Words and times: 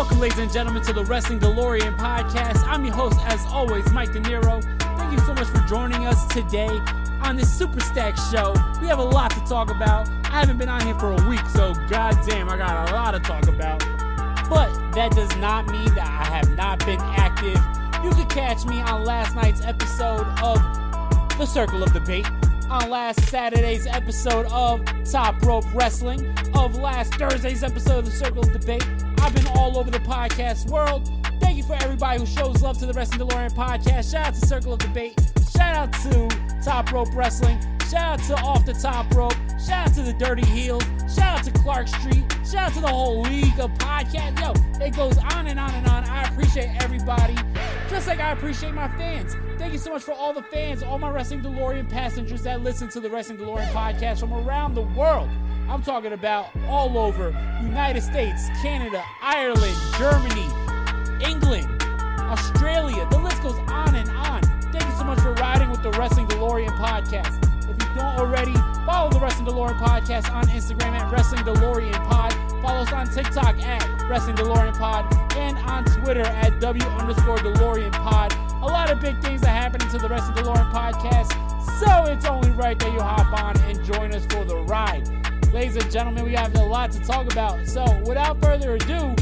Welcome, 0.00 0.18
ladies 0.18 0.38
and 0.38 0.50
gentlemen, 0.50 0.82
to 0.84 0.94
the 0.94 1.04
Wrestling 1.04 1.40
DeLorean 1.40 1.94
podcast. 1.98 2.64
I'm 2.66 2.86
your 2.86 2.94
host, 2.94 3.20
as 3.26 3.44
always, 3.50 3.92
Mike 3.92 4.14
De 4.14 4.20
Niro. 4.20 4.62
Thank 4.96 5.12
you 5.12 5.18
so 5.18 5.34
much 5.34 5.46
for 5.48 5.58
joining 5.68 6.06
us 6.06 6.26
today 6.28 6.70
on 7.20 7.36
this 7.36 7.52
Super 7.52 7.80
Stack 7.80 8.16
show. 8.32 8.54
We 8.80 8.86
have 8.86 8.98
a 8.98 9.04
lot 9.04 9.30
to 9.32 9.40
talk 9.40 9.70
about. 9.70 10.08
I 10.24 10.40
haven't 10.40 10.56
been 10.56 10.70
on 10.70 10.86
here 10.86 10.98
for 10.98 11.12
a 11.12 11.28
week, 11.28 11.44
so 11.48 11.74
goddamn, 11.90 12.48
I 12.48 12.56
got 12.56 12.88
a 12.88 12.94
lot 12.94 13.10
to 13.10 13.20
talk 13.20 13.46
about. 13.46 13.80
But 14.48 14.72
that 14.92 15.12
does 15.12 15.36
not 15.36 15.66
mean 15.66 15.94
that 15.94 16.08
I 16.08 16.34
have 16.34 16.56
not 16.56 16.78
been 16.86 16.98
active. 16.98 17.60
You 18.02 18.10
could 18.12 18.30
catch 18.30 18.64
me 18.64 18.80
on 18.80 19.04
last 19.04 19.36
night's 19.36 19.60
episode 19.60 20.26
of 20.42 20.62
The 21.36 21.44
Circle 21.44 21.82
of 21.82 21.92
Debate, 21.92 22.26
on 22.70 22.88
last 22.88 23.20
Saturday's 23.28 23.86
episode 23.86 24.46
of 24.46 24.82
Top 25.04 25.42
Rope 25.42 25.66
Wrestling, 25.74 26.26
of 26.54 26.76
last 26.76 27.16
Thursday's 27.16 27.62
episode 27.62 27.98
of 27.98 28.04
The 28.06 28.12
Circle 28.12 28.44
of 28.44 28.52
Debate. 28.58 28.86
Been 29.32 29.46
all 29.56 29.78
over 29.78 29.90
the 29.90 30.00
podcast 30.00 30.68
world. 30.70 31.10
Thank 31.40 31.56
you 31.56 31.62
for 31.62 31.74
everybody 31.74 32.18
who 32.18 32.26
shows 32.26 32.62
love 32.62 32.78
to 32.78 32.86
the 32.86 32.92
Wrestling 32.92 33.28
DeLorean 33.28 33.52
podcast. 33.52 34.12
Shout 34.12 34.26
out 34.26 34.34
to 34.34 34.46
Circle 34.46 34.72
of 34.72 34.78
Debate. 34.80 35.14
Shout 35.56 35.76
out 35.76 35.92
to 36.02 36.28
Top 36.64 36.90
Rope 36.92 37.14
Wrestling. 37.14 37.60
Shout 37.90 38.20
out 38.20 38.26
to 38.26 38.34
Off 38.42 38.66
the 38.66 38.72
Top 38.72 39.12
Rope. 39.14 39.34
Shout 39.64 39.88
out 39.88 39.94
to 39.94 40.02
the 40.02 40.12
Dirty 40.12 40.44
Heels. 40.46 40.84
Shout 41.14 41.38
out 41.38 41.44
to 41.44 41.50
Clark 41.50 41.88
Street. 41.88 42.24
Shout 42.44 42.68
out 42.68 42.74
to 42.74 42.80
the 42.80 42.88
whole 42.88 43.22
league 43.22 43.58
of 43.58 43.70
podcasts. 43.74 44.40
Yo, 44.40 44.84
it 44.84 44.96
goes 44.96 45.18
on 45.18 45.46
and 45.46 45.58
on 45.58 45.74
and 45.74 45.86
on. 45.86 46.04
I 46.04 46.22
appreciate 46.24 46.70
everybody, 46.82 47.34
just 47.88 48.06
like 48.06 48.20
I 48.20 48.32
appreciate 48.32 48.74
my 48.74 48.88
fans. 48.96 49.36
Thank 49.58 49.72
you 49.72 49.78
so 49.78 49.92
much 49.92 50.02
for 50.02 50.12
all 50.12 50.32
the 50.32 50.42
fans, 50.42 50.82
all 50.82 50.98
my 50.98 51.10
Wrestling 51.10 51.42
DeLorean 51.42 51.88
passengers 51.88 52.42
that 52.42 52.62
listen 52.62 52.88
to 52.90 53.00
the 53.00 53.10
Wrestling 53.10 53.38
DeLorean 53.38 53.70
podcast 53.72 54.20
from 54.20 54.32
around 54.32 54.74
the 54.74 54.82
world. 54.82 55.28
I'm 55.70 55.82
talking 55.82 56.12
about 56.12 56.50
all 56.66 56.98
over 56.98 57.30
United 57.62 58.02
States, 58.02 58.48
Canada, 58.60 59.04
Ireland, 59.22 59.76
Germany, 59.96 60.48
England, 61.24 61.68
Australia. 62.18 63.06
The 63.12 63.18
list 63.18 63.40
goes 63.40 63.56
on 63.70 63.94
and 63.94 64.10
on. 64.10 64.42
Thank 64.72 64.84
you 64.84 64.96
so 64.98 65.04
much 65.04 65.20
for 65.20 65.32
riding 65.34 65.70
with 65.70 65.80
the 65.84 65.92
Wrestling 65.92 66.26
DeLorean 66.26 66.70
podcast. 66.70 67.38
If 67.70 67.78
you 67.88 67.94
don't 67.94 68.18
already, 68.18 68.52
follow 68.84 69.10
the 69.10 69.20
Wrestling 69.20 69.46
DeLorean 69.46 69.78
podcast 69.78 70.32
on 70.32 70.44
Instagram 70.48 70.90
at 70.98 71.12
Wrestling 71.12 71.44
DeLorean 71.44 71.92
Pod. 72.08 72.32
Follow 72.62 72.80
us 72.80 72.92
on 72.92 73.06
TikTok 73.06 73.62
at 73.62 74.10
Wrestling 74.10 74.34
DeLorean 74.34 74.76
Pod 74.76 75.06
and 75.36 75.56
on 75.58 75.84
Twitter 75.84 76.22
at 76.22 76.58
W 76.60 76.84
underscore 76.84 77.38
DeLorean 77.38 77.92
Pod. 77.92 78.34
A 78.62 78.66
lot 78.66 78.90
of 78.90 79.00
big 79.00 79.22
things 79.22 79.44
are 79.44 79.46
happening 79.46 79.88
to 79.90 79.98
the 79.98 80.08
Wrestling 80.08 80.36
DeLorean 80.36 80.72
podcast, 80.72 81.30
so 81.78 82.10
it's 82.12 82.26
only 82.26 82.50
right 82.50 82.76
that 82.76 82.92
you 82.92 83.00
hop 83.00 83.32
on 83.40 83.56
and 83.62 83.82
join 83.84 84.12
us 84.12 84.26
for 84.26 84.44
the 84.44 84.56
ride. 84.56 85.19
Ladies 85.52 85.74
and 85.74 85.90
gentlemen, 85.90 86.24
we 86.24 86.32
have 86.34 86.54
a 86.54 86.64
lot 86.64 86.92
to 86.92 87.00
talk 87.00 87.30
about. 87.32 87.66
So, 87.66 87.82
without 88.06 88.40
further 88.40 88.76
ado, 88.76 89.16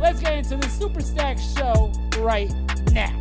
let's 0.00 0.20
get 0.20 0.34
into 0.34 0.56
the 0.56 0.68
Super 0.68 1.00
Stack 1.00 1.38
show 1.38 1.90
right 2.20 2.48
now. 2.92 3.20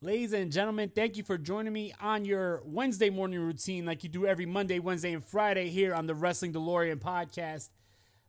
Ladies 0.00 0.32
and 0.32 0.50
gentlemen, 0.50 0.90
thank 0.92 1.16
you 1.16 1.22
for 1.22 1.38
joining 1.38 1.72
me 1.72 1.94
on 2.00 2.24
your 2.24 2.62
Wednesday 2.64 3.10
morning 3.10 3.38
routine 3.38 3.86
like 3.86 4.02
you 4.02 4.08
do 4.08 4.26
every 4.26 4.44
Monday, 4.44 4.80
Wednesday, 4.80 5.12
and 5.12 5.24
Friday 5.24 5.68
here 5.68 5.94
on 5.94 6.08
the 6.08 6.16
Wrestling 6.16 6.52
DeLorean 6.52 6.98
podcast. 6.98 7.70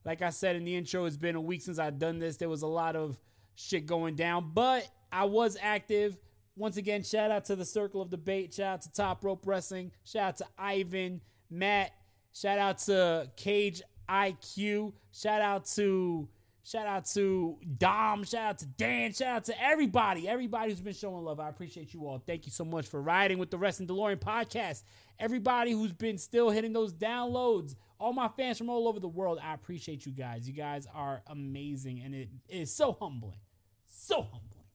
Like 0.06 0.22
I 0.22 0.30
said 0.30 0.56
in 0.56 0.64
the 0.64 0.76
intro, 0.76 1.06
it's 1.06 1.18
been 1.18 1.36
a 1.36 1.42
week 1.42 1.64
since 1.64 1.80
I've 1.80 1.98
done 1.98 2.20
this. 2.20 2.38
There 2.38 2.50
was 2.50 2.62
a 2.62 2.68
lot 2.68 2.96
of 2.96 3.20
shit 3.56 3.88
going 3.88 4.16
down, 4.16 4.52
but 4.54 4.88
I 5.12 5.26
was 5.26 5.58
active. 5.60 6.20
Once 6.56 6.78
again, 6.78 7.02
shout 7.02 7.32
out 7.32 7.46
to 7.46 7.56
the 7.56 7.66
Circle 7.66 8.02
of 8.02 8.10
Debate. 8.10 8.54
Shout 8.54 8.74
out 8.74 8.82
to 8.84 8.92
Top 8.92 9.24
Rope 9.24 9.46
Wrestling. 9.46 9.92
Shout 10.04 10.24
out 10.24 10.38
to 10.38 10.46
Ivan, 10.58 11.22
Matt. 11.50 11.92
Shout 12.34 12.60
out 12.60 12.78
to 12.80 13.30
Cage 13.36 13.82
IQ. 14.08 14.94
Shout 15.12 15.42
out 15.42 15.66
to 15.66 16.28
shout 16.64 16.86
out 16.86 17.06
to 17.06 17.58
Dom. 17.78 18.24
Shout 18.24 18.42
out 18.42 18.58
to 18.60 18.66
Dan. 18.66 19.14
Shout 19.14 19.36
out 19.36 19.46
to 19.46 19.64
everybody. 19.64 20.28
Everybody 20.28 20.72
who's 20.72 20.82
been 20.82 20.94
showing 20.94 21.24
love. 21.24 21.40
I 21.40 21.50
appreciate 21.50 21.94
you 21.94 22.06
all. 22.06 22.20
Thank 22.20 22.46
you 22.46 22.52
so 22.52 22.66
much 22.66 22.88
for 22.88 23.02
riding 23.02 23.40
with 23.40 23.50
the 23.50 23.58
Wrestling 23.58 23.88
DeLorean 23.88 24.20
podcast. 24.20 24.84
Everybody 25.20 25.72
who's 25.72 25.94
been 25.94 26.18
still 26.20 26.52
hitting 26.52 26.74
those 26.74 26.94
downloads. 26.94 27.76
All 28.00 28.14
my 28.14 28.28
fans 28.28 28.58
from 28.58 28.70
all 28.70 28.88
over 28.88 29.00
the 29.00 29.08
world. 29.08 29.40
I 29.42 29.54
appreciate 29.54 30.06
you 30.06 30.12
guys. 30.12 30.48
You 30.48 30.54
guys 30.54 30.88
are 30.94 31.24
amazing, 31.28 32.02
and 32.04 32.14
it 32.14 32.30
is 32.50 32.72
so 32.72 32.92
humbling. 33.00 33.40
So 33.86 34.22
humbling. 34.22 34.66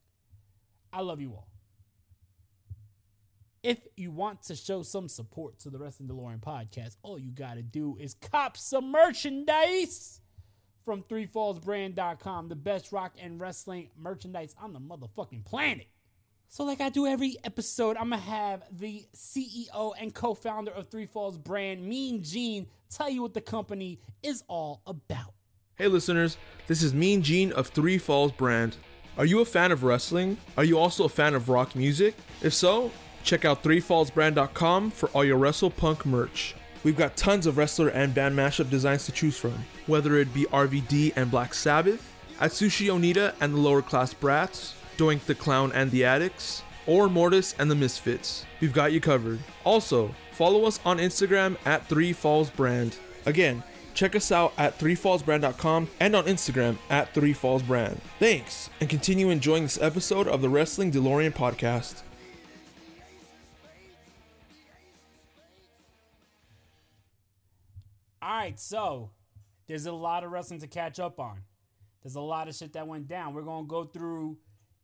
I 0.92 1.02
love 1.02 1.20
you 1.20 1.34
all. 1.34 1.48
If 3.62 3.80
you 3.96 4.12
want 4.12 4.42
to 4.44 4.54
show 4.54 4.82
some 4.82 5.08
support 5.08 5.58
to 5.60 5.70
the 5.70 5.78
Wrestling 5.78 6.08
DeLorean 6.08 6.40
podcast, 6.40 6.96
all 7.02 7.18
you 7.18 7.32
got 7.32 7.54
to 7.54 7.62
do 7.62 7.96
is 7.98 8.14
cop 8.14 8.56
some 8.56 8.92
merchandise 8.92 10.20
from 10.84 11.02
threefallsbrand.com, 11.02 12.48
the 12.48 12.54
best 12.54 12.92
rock 12.92 13.14
and 13.20 13.40
wrestling 13.40 13.90
merchandise 13.96 14.54
on 14.60 14.72
the 14.72 14.78
motherfucking 14.78 15.44
planet. 15.44 15.88
So, 16.50 16.64
like 16.64 16.80
I 16.80 16.88
do 16.88 17.06
every 17.06 17.36
episode, 17.44 17.96
I'm 17.96 18.10
gonna 18.10 18.22
have 18.22 18.62
the 18.70 19.04
CEO 19.14 19.92
and 20.00 20.14
co 20.14 20.34
founder 20.34 20.70
of 20.70 20.88
Three 20.88 21.04
Falls 21.04 21.36
Brand, 21.36 21.84
Mean 21.84 22.22
Gene, 22.22 22.66
tell 22.90 23.10
you 23.10 23.22
what 23.22 23.34
the 23.34 23.40
company 23.40 24.00
is 24.22 24.42
all 24.48 24.82
about. 24.86 25.34
Hey 25.76 25.88
listeners, 25.88 26.38
this 26.68 26.82
is 26.82 26.94
Mean 26.94 27.22
Gene 27.22 27.52
of 27.52 27.66
Three 27.66 27.98
Falls 27.98 28.32
Brand. 28.32 28.76
Are 29.18 29.26
you 29.26 29.40
a 29.40 29.44
fan 29.44 29.72
of 29.72 29.82
wrestling? 29.82 30.38
Are 30.56 30.64
you 30.64 30.78
also 30.78 31.04
a 31.04 31.08
fan 31.08 31.34
of 31.34 31.48
rock 31.48 31.74
music? 31.74 32.14
If 32.40 32.54
so, 32.54 32.92
check 33.28 33.44
out 33.44 33.62
threefallsbrand.com 33.62 34.90
for 34.90 35.10
all 35.10 35.22
your 35.22 35.36
Wrestle 35.36 35.70
Punk 35.70 36.06
merch. 36.06 36.54
We've 36.82 36.96
got 36.96 37.16
tons 37.16 37.46
of 37.46 37.58
wrestler 37.58 37.88
and 37.88 38.14
band 38.14 38.34
mashup 38.34 38.70
designs 38.70 39.04
to 39.04 39.12
choose 39.12 39.36
from, 39.36 39.66
whether 39.86 40.16
it 40.16 40.32
be 40.32 40.44
RVD 40.46 41.12
and 41.14 41.30
Black 41.30 41.52
Sabbath, 41.52 42.14
Atsushi 42.40 42.86
Onita 42.86 43.34
and 43.42 43.52
the 43.52 43.58
Lower 43.58 43.82
Class 43.82 44.14
Brats, 44.14 44.74
Doink 44.96 45.26
the 45.26 45.34
Clown 45.34 45.72
and 45.72 45.90
the 45.90 46.06
Adicts, 46.06 46.62
or 46.86 47.10
Mortis 47.10 47.54
and 47.58 47.70
the 47.70 47.74
Misfits. 47.74 48.46
We've 48.60 48.72
got 48.72 48.92
you 48.92 49.00
covered. 49.00 49.40
Also, 49.62 50.14
follow 50.32 50.64
us 50.64 50.80
on 50.86 50.96
Instagram 50.96 51.58
at 51.66 51.86
Three 51.86 52.14
Falls 52.14 52.48
Brand. 52.48 52.96
Again, 53.26 53.62
check 53.92 54.16
us 54.16 54.32
out 54.32 54.54
at 54.56 54.78
threefallsbrand.com 54.78 55.90
and 56.00 56.16
on 56.16 56.24
Instagram 56.24 56.78
at 56.88 57.12
threefallsbrand. 57.12 57.98
Thanks, 58.18 58.70
and 58.80 58.88
continue 58.88 59.28
enjoying 59.28 59.64
this 59.64 59.82
episode 59.82 60.26
of 60.28 60.40
the 60.40 60.48
Wrestling 60.48 60.90
DeLorean 60.90 61.34
podcast. 61.34 62.02
All 68.28 68.34
right, 68.34 68.60
so 68.60 69.12
there's 69.68 69.86
a 69.86 69.92
lot 69.92 70.22
of 70.22 70.30
wrestling 70.30 70.60
to 70.60 70.66
catch 70.66 71.00
up 71.00 71.18
on. 71.18 71.38
There's 72.02 72.16
a 72.16 72.20
lot 72.20 72.46
of 72.46 72.54
shit 72.54 72.74
that 72.74 72.86
went 72.86 73.08
down. 73.08 73.32
We're 73.32 73.40
going 73.40 73.64
to 73.64 73.68
go 73.68 73.84
through 73.84 74.36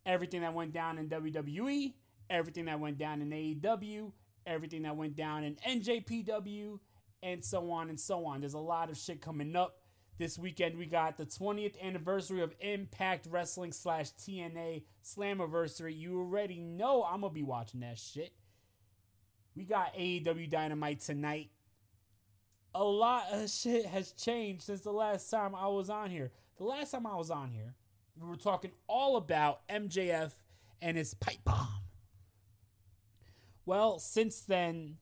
everything 0.06 0.40
that 0.40 0.54
went 0.54 0.72
down 0.72 0.96
in 0.96 1.10
WWE, 1.10 1.92
everything 2.30 2.64
that 2.64 2.80
went 2.80 2.96
down 2.96 3.20
in 3.20 3.28
AEW, 3.28 4.12
everything 4.46 4.84
that 4.84 4.96
went 4.96 5.14
down 5.14 5.44
in 5.44 5.56
NJPW, 5.56 6.78
and 7.22 7.44
so 7.44 7.70
on 7.70 7.90
and 7.90 8.00
so 8.00 8.24
on. 8.24 8.40
There's 8.40 8.54
a 8.54 8.58
lot 8.58 8.88
of 8.88 8.96
shit 8.96 9.20
coming 9.20 9.54
up. 9.54 9.76
This 10.16 10.38
weekend, 10.38 10.78
we 10.78 10.86
got 10.86 11.18
the 11.18 11.26
20th 11.26 11.78
anniversary 11.82 12.40
of 12.40 12.54
Impact 12.60 13.26
Wrestling 13.30 13.72
slash 13.72 14.12
TNA 14.12 14.84
Slammiversary. 15.04 15.94
You 15.94 16.18
already 16.18 16.60
know 16.60 17.04
I'm 17.04 17.20
going 17.20 17.30
to 17.30 17.34
be 17.34 17.42
watching 17.42 17.80
that 17.80 17.98
shit. 17.98 18.32
We 19.54 19.64
got 19.64 19.94
AEW 19.94 20.48
Dynamite 20.48 21.00
tonight 21.00 21.50
a 22.74 22.84
lot 22.84 23.26
of 23.30 23.48
shit 23.50 23.86
has 23.86 24.12
changed 24.12 24.64
since 24.64 24.80
the 24.80 24.92
last 24.92 25.30
time 25.30 25.54
I 25.54 25.68
was 25.68 25.88
on 25.88 26.10
here. 26.10 26.32
The 26.58 26.64
last 26.64 26.90
time 26.90 27.06
I 27.06 27.16
was 27.16 27.30
on 27.30 27.50
here, 27.50 27.74
we 28.20 28.28
were 28.28 28.36
talking 28.36 28.72
all 28.86 29.16
about 29.16 29.66
MJF 29.68 30.32
and 30.82 30.96
his 30.96 31.14
pipe 31.14 31.44
bomb. 31.44 31.68
Well, 33.66 33.98
since 33.98 34.40
then, 34.40 34.96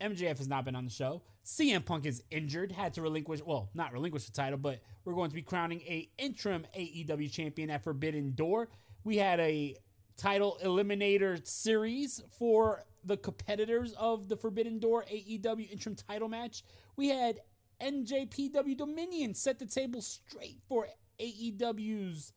MJF 0.00 0.38
has 0.38 0.48
not 0.48 0.64
been 0.64 0.74
on 0.74 0.84
the 0.84 0.90
show. 0.90 1.22
CM 1.44 1.84
Punk 1.84 2.04
is 2.04 2.22
injured, 2.30 2.72
had 2.72 2.94
to 2.94 3.02
relinquish, 3.02 3.40
well, 3.44 3.70
not 3.74 3.92
relinquish 3.92 4.26
the 4.26 4.32
title, 4.32 4.58
but 4.58 4.80
we're 5.04 5.14
going 5.14 5.30
to 5.30 5.34
be 5.34 5.42
crowning 5.42 5.80
a 5.82 6.08
interim 6.18 6.66
AEW 6.76 7.30
champion 7.30 7.70
at 7.70 7.84
Forbidden 7.84 8.32
Door. 8.34 8.68
We 9.04 9.16
had 9.16 9.40
a 9.40 9.76
title 10.16 10.58
eliminator 10.62 11.46
series 11.46 12.20
for 12.38 12.84
the 13.04 13.16
competitors 13.16 13.94
of 13.94 14.28
the 14.28 14.36
Forbidden 14.36 14.78
Door 14.78 15.06
AEW 15.10 15.70
interim 15.70 15.96
title 15.96 16.28
match. 16.28 16.64
We 16.98 17.10
had 17.10 17.38
NJPW 17.80 18.76
Dominion 18.76 19.32
set 19.32 19.60
the 19.60 19.66
table 19.66 20.02
straight 20.02 20.58
for 20.68 20.88
AEW's 21.20 22.32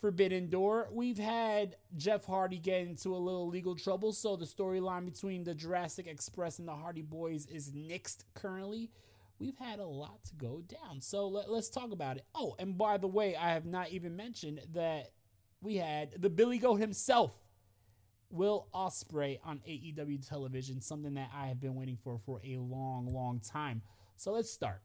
Forbidden 0.00 0.48
Door. 0.48 0.88
We've 0.92 1.18
had 1.18 1.76
Jeff 1.94 2.24
Hardy 2.24 2.58
get 2.58 2.86
into 2.86 3.14
a 3.14 3.18
little 3.18 3.48
legal 3.48 3.76
trouble, 3.76 4.14
so 4.14 4.34
the 4.34 4.46
storyline 4.46 5.04
between 5.04 5.44
the 5.44 5.54
Jurassic 5.54 6.06
Express 6.06 6.58
and 6.58 6.66
the 6.66 6.72
Hardy 6.72 7.02
Boys 7.02 7.44
is 7.44 7.72
nixed 7.72 8.24
currently. 8.32 8.90
We've 9.38 9.58
had 9.58 9.78
a 9.78 9.86
lot 9.86 10.24
to 10.24 10.34
go 10.36 10.62
down, 10.62 11.02
so 11.02 11.28
let, 11.28 11.50
us 11.50 11.68
talk 11.68 11.92
about 11.92 12.16
it. 12.16 12.24
Oh, 12.34 12.56
and 12.58 12.78
by 12.78 12.96
the 12.96 13.08
way, 13.08 13.36
I 13.36 13.50
have 13.50 13.66
not 13.66 13.90
even 13.90 14.16
mentioned 14.16 14.62
that 14.72 15.10
we 15.60 15.76
had 15.76 16.22
the 16.22 16.30
Billy 16.30 16.56
Goat 16.56 16.80
himself, 16.80 17.41
Will 18.32 18.66
Ospreay, 18.74 19.38
on 19.44 19.60
AEW 19.68 20.26
television, 20.26 20.80
something 20.80 21.14
that 21.14 21.30
I 21.34 21.46
have 21.46 21.60
been 21.60 21.74
waiting 21.74 21.98
for 22.02 22.18
for 22.24 22.40
a 22.42 22.56
long, 22.56 23.06
long 23.12 23.40
time. 23.40 23.82
So 24.16 24.32
let's 24.32 24.50
start. 24.50 24.80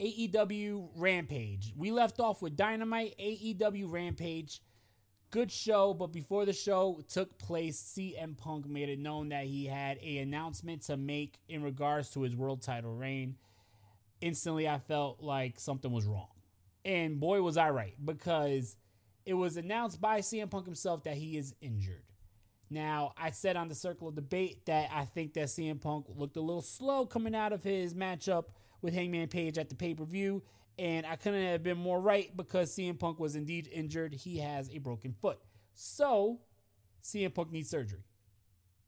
AEW 0.00 0.90
Rampage. 0.96 1.72
We 1.76 1.90
left 1.90 2.20
off 2.20 2.42
with 2.42 2.56
Dynamite, 2.56 3.14
AEW 3.18 3.90
Rampage. 3.90 4.60
Good 5.30 5.50
show, 5.50 5.94
but 5.94 6.12
before 6.12 6.44
the 6.44 6.52
show 6.52 7.00
took 7.08 7.38
place, 7.38 7.80
CM 7.96 8.36
Punk 8.36 8.68
made 8.68 8.88
it 8.88 9.00
known 9.00 9.30
that 9.30 9.46
he 9.46 9.66
had 9.66 9.98
a 10.00 10.18
announcement 10.18 10.82
to 10.82 10.96
make 10.96 11.40
in 11.48 11.62
regards 11.62 12.10
to 12.10 12.22
his 12.22 12.36
world 12.36 12.62
title 12.62 12.94
reign. 12.94 13.36
Instantly, 14.20 14.68
I 14.68 14.78
felt 14.78 15.20
like 15.20 15.58
something 15.58 15.90
was 15.90 16.06
wrong. 16.06 16.28
And 16.84 17.18
boy, 17.18 17.42
was 17.42 17.56
I 17.56 17.70
right, 17.70 17.94
because 18.04 18.76
it 19.26 19.34
was 19.34 19.56
announced 19.56 20.00
by 20.00 20.20
CM 20.20 20.50
Punk 20.50 20.66
himself 20.66 21.04
that 21.04 21.16
he 21.16 21.36
is 21.36 21.54
injured. 21.60 22.02
Now, 22.70 23.12
I 23.16 23.30
said 23.30 23.56
on 23.56 23.68
the 23.68 23.74
Circle 23.74 24.08
of 24.08 24.14
Debate 24.14 24.66
that 24.66 24.90
I 24.92 25.04
think 25.04 25.34
that 25.34 25.48
CM 25.48 25.80
Punk 25.80 26.06
looked 26.14 26.36
a 26.36 26.40
little 26.40 26.62
slow 26.62 27.06
coming 27.06 27.34
out 27.34 27.52
of 27.52 27.62
his 27.62 27.94
matchup 27.94 28.46
with 28.82 28.94
Hangman 28.94 29.28
Page 29.28 29.58
at 29.58 29.68
the 29.68 29.74
pay 29.74 29.94
per 29.94 30.04
view, 30.04 30.42
and 30.78 31.06
I 31.06 31.16
couldn't 31.16 31.44
have 31.44 31.62
been 31.62 31.78
more 31.78 32.00
right 32.00 32.34
because 32.36 32.74
CM 32.74 32.98
Punk 32.98 33.20
was 33.20 33.36
indeed 33.36 33.68
injured. 33.72 34.12
He 34.12 34.38
has 34.38 34.70
a 34.70 34.78
broken 34.78 35.12
foot. 35.12 35.38
So, 35.74 36.40
CM 37.02 37.34
Punk 37.34 37.52
needs 37.52 37.70
surgery. 37.70 38.04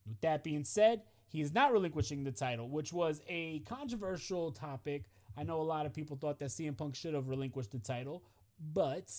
With 0.06 0.20
that 0.20 0.42
being 0.42 0.64
said, 0.64 1.02
he 1.28 1.40
is 1.40 1.52
not 1.52 1.72
relinquishing 1.72 2.24
the 2.24 2.32
title, 2.32 2.68
which 2.68 2.92
was 2.92 3.20
a 3.28 3.60
controversial 3.60 4.52
topic. 4.52 5.04
I 5.36 5.42
know 5.42 5.60
a 5.60 5.62
lot 5.62 5.86
of 5.86 5.92
people 5.92 6.16
thought 6.16 6.38
that 6.38 6.50
CM 6.50 6.76
Punk 6.76 6.94
should 6.94 7.14
have 7.14 7.28
relinquished 7.28 7.72
the 7.72 7.78
title, 7.78 8.22
but 8.72 9.12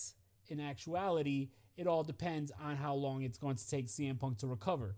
in 0.48 0.60
actuality, 0.60 1.50
it 1.76 1.86
all 1.86 2.02
depends 2.02 2.50
on 2.60 2.76
how 2.76 2.94
long 2.94 3.22
it's 3.22 3.38
going 3.38 3.56
to 3.56 3.68
take 3.68 3.86
CM 3.86 4.18
Punk 4.18 4.38
to 4.38 4.46
recover. 4.46 4.96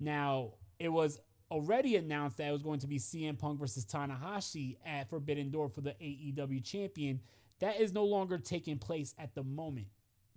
Now, 0.00 0.54
it 0.78 0.88
was 0.88 1.18
already 1.50 1.96
announced 1.96 2.38
that 2.38 2.48
it 2.48 2.52
was 2.52 2.62
going 2.62 2.80
to 2.80 2.86
be 2.86 2.98
CM 2.98 3.38
Punk 3.38 3.60
versus 3.60 3.84
Tanahashi 3.84 4.76
at 4.84 5.08
Forbidden 5.08 5.50
Door 5.50 5.70
for 5.70 5.80
the 5.80 5.90
AEW 5.90 6.64
champion. 6.64 7.20
That 7.60 7.80
is 7.80 7.92
no 7.92 8.04
longer 8.04 8.38
taking 8.38 8.78
place 8.78 9.14
at 9.18 9.34
the 9.34 9.44
moment. 9.44 9.86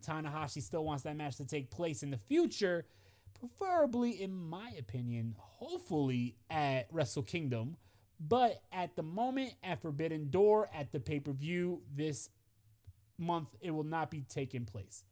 Tanahashi 0.05 0.61
still 0.61 0.85
wants 0.85 1.03
that 1.03 1.17
match 1.17 1.37
to 1.37 1.45
take 1.45 1.71
place 1.71 2.03
in 2.03 2.11
the 2.11 2.17
future, 2.17 2.85
preferably, 3.39 4.21
in 4.21 4.33
my 4.33 4.71
opinion, 4.77 5.35
hopefully 5.37 6.35
at 6.49 6.87
Wrestle 6.91 7.23
Kingdom. 7.23 7.75
But 8.19 8.61
at 8.71 8.95
the 8.95 9.03
moment, 9.03 9.53
at 9.63 9.81
Forbidden 9.81 10.29
Door, 10.29 10.69
at 10.73 10.91
the 10.91 10.99
pay 10.99 11.19
per 11.19 11.31
view 11.31 11.81
this 11.95 12.29
month, 13.19 13.49
it 13.61 13.71
will 13.71 13.83
not 13.83 14.09
be 14.09 14.21
taking 14.21 14.65
place. 14.65 15.03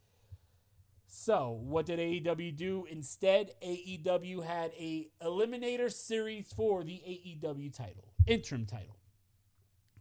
So, 1.05 1.59
what 1.63 1.85
did 1.85 1.99
AEW 1.99 2.55
do 2.55 2.85
instead? 2.89 3.51
AEW 3.63 4.43
had 4.43 4.71
a 4.77 5.09
eliminator 5.21 5.91
series 5.91 6.51
for 6.53 6.83
the 6.83 7.01
AEW 7.41 7.73
title, 7.73 8.13
interim 8.25 8.65
title. 8.65 8.97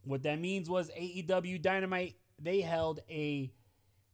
What 0.03 0.23
that 0.25 0.41
means 0.41 0.69
was 0.69 0.91
AEW 0.91 1.63
Dynamite 1.63 2.17
they 2.39 2.61
held 2.61 3.01
a 3.09 3.53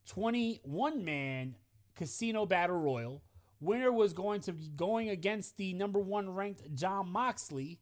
21 0.06 1.04
man 1.04 1.56
casino 1.96 2.46
battle 2.46 2.78
royal. 2.78 3.22
Winner 3.60 3.92
was 3.92 4.12
going 4.12 4.40
to 4.42 4.52
be 4.52 4.68
going 4.68 5.08
against 5.08 5.56
the 5.56 5.72
number 5.72 6.00
1 6.00 6.30
ranked 6.30 6.74
Jon 6.74 7.10
Moxley 7.10 7.78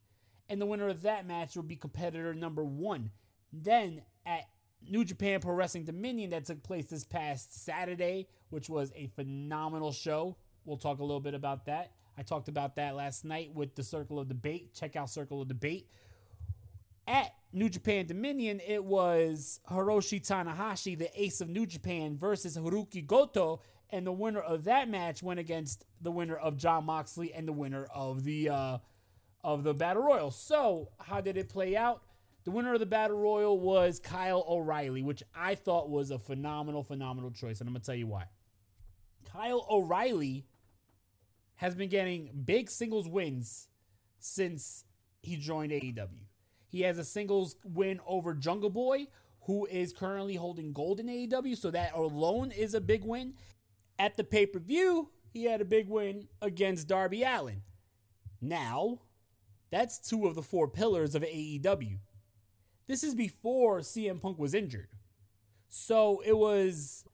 and 0.49 0.61
the 0.61 0.67
winner 0.67 0.89
of 0.89 1.03
that 1.03 1.27
match 1.27 1.57
would 1.57 1.69
be 1.69 1.77
competitor 1.77 2.35
number 2.35 2.65
1. 2.65 3.11
Then 3.53 4.03
at 4.27 4.45
New 4.89 5.05
Japan 5.05 5.41
Pro 5.41 5.55
Wrestling 5.55 5.85
Dominion 5.85 6.31
that 6.31 6.45
took 6.45 6.63
place 6.63 6.87
this 6.87 7.05
past 7.05 7.65
Saturday, 7.65 8.29
which 8.51 8.69
was 8.69 8.93
a 8.97 9.07
phenomenal 9.15 9.93
show. 9.93 10.37
We'll 10.65 10.77
talk 10.77 10.99
a 10.99 11.05
little 11.05 11.21
bit 11.21 11.35
about 11.35 11.67
that. 11.67 11.93
I 12.19 12.23
talked 12.23 12.49
about 12.49 12.77
that 12.77 12.97
last 12.97 13.25
night 13.25 13.55
with 13.55 13.75
the 13.75 13.83
Circle 13.83 14.19
of 14.19 14.29
Debate. 14.29 14.75
Check 14.75 14.97
out 14.97 15.09
Circle 15.09 15.43
of 15.43 15.49
Debate. 15.49 15.89
At 17.07 17.33
New 17.53 17.69
Japan 17.69 18.07
Dominion, 18.07 18.61
it 18.67 18.85
was 18.85 19.61
Hiroshi 19.71 20.21
Tanahashi, 20.21 20.99
the 20.99 21.11
ace 21.21 21.41
of 21.41 21.49
New 21.49 21.67
Japan, 21.67 22.17
versus 22.17 22.57
Hirooki 22.57 23.07
Goto, 23.07 23.61
and 23.91 24.07
the 24.07 24.13
winner 24.13 24.41
of 24.41 24.65
that 24.65 24.89
match 24.89 25.23
went 25.23 25.41
against 25.41 25.85
the 26.01 26.11
winner 26.11 26.37
of 26.37 26.57
Jon 26.57 26.85
Moxley 26.85 27.33
and 27.33 27.49
the 27.49 27.53
winner 27.53 27.87
of 27.93 28.23
the 28.25 28.51
uh, 28.51 28.79
of 29.43 29.65
the 29.65 29.75
Battle 29.75 30.03
Royal. 30.03 30.31
So, 30.31 30.91
how 30.99 31.21
did 31.21 31.37
it 31.37 31.49
play 31.49 31.77
out? 31.77 32.03
The 32.45 32.51
winner 32.51 32.73
of 32.73 32.81
the 32.81 32.87
Battle 32.87 33.19
Royal 33.19 33.59
was 33.59 34.01
Kyle 34.01 34.45
O'Reilly, 34.49 35.03
which 35.03 35.23
I 35.35 35.55
thought 35.55 35.91
was 35.91 36.11
a 36.11 36.19
phenomenal, 36.19 36.83
phenomenal 36.83 37.31
choice. 37.31 37.61
And 37.61 37.69
I'm 37.69 37.75
going 37.75 37.83
to 37.83 37.87
tell 37.87 37.95
you 37.95 38.07
why. 38.07 38.25
Kyle 39.31 39.67
O'Reilly 39.71 40.47
has 41.57 41.75
been 41.75 41.91
getting 41.91 42.31
big 42.45 42.71
singles 42.71 43.07
wins 43.07 43.69
since 44.19 44.85
he 45.23 45.37
joined 45.37 45.73
AEW. 45.73 46.25
He 46.69 46.83
has 46.83 46.99
a 46.99 47.05
singles 47.05 47.57
win 47.65 48.01
over 48.07 48.33
Jungle 48.35 48.71
Boy, 48.71 49.09
who 49.43 49.67
is 49.67 49.93
currently 49.93 50.37
holding 50.37 50.73
gold 50.73 51.01
in 51.01 51.07
AEW. 51.07 51.57
So 51.57 51.71
that 51.71 51.95
alone 51.95 52.53
is 52.53 52.73
a 52.73 52.81
big 52.81 53.05
win. 53.05 53.35
At 53.99 54.17
the 54.17 54.25
pay 54.25 54.47
per 54.47 54.59
view, 54.59 55.11
he 55.29 55.45
had 55.45 55.61
a 55.61 55.67
big 55.67 55.89
win 55.89 56.29
against 56.41 56.89
Darby 56.89 57.23
Allin. 57.23 57.63
Now, 58.41 59.01
that's 59.71 59.99
two 59.99 60.27
of 60.27 60.35
the 60.35 60.43
four 60.43 60.69
pillars 60.69 61.15
of 61.15 61.23
AEW. 61.23 61.99
This 62.91 63.05
is 63.05 63.15
before 63.15 63.79
CM 63.83 64.21
Punk 64.21 64.37
was 64.37 64.53
injured. 64.53 64.89
So 65.69 66.25
it 66.27 66.37
was 66.37 67.05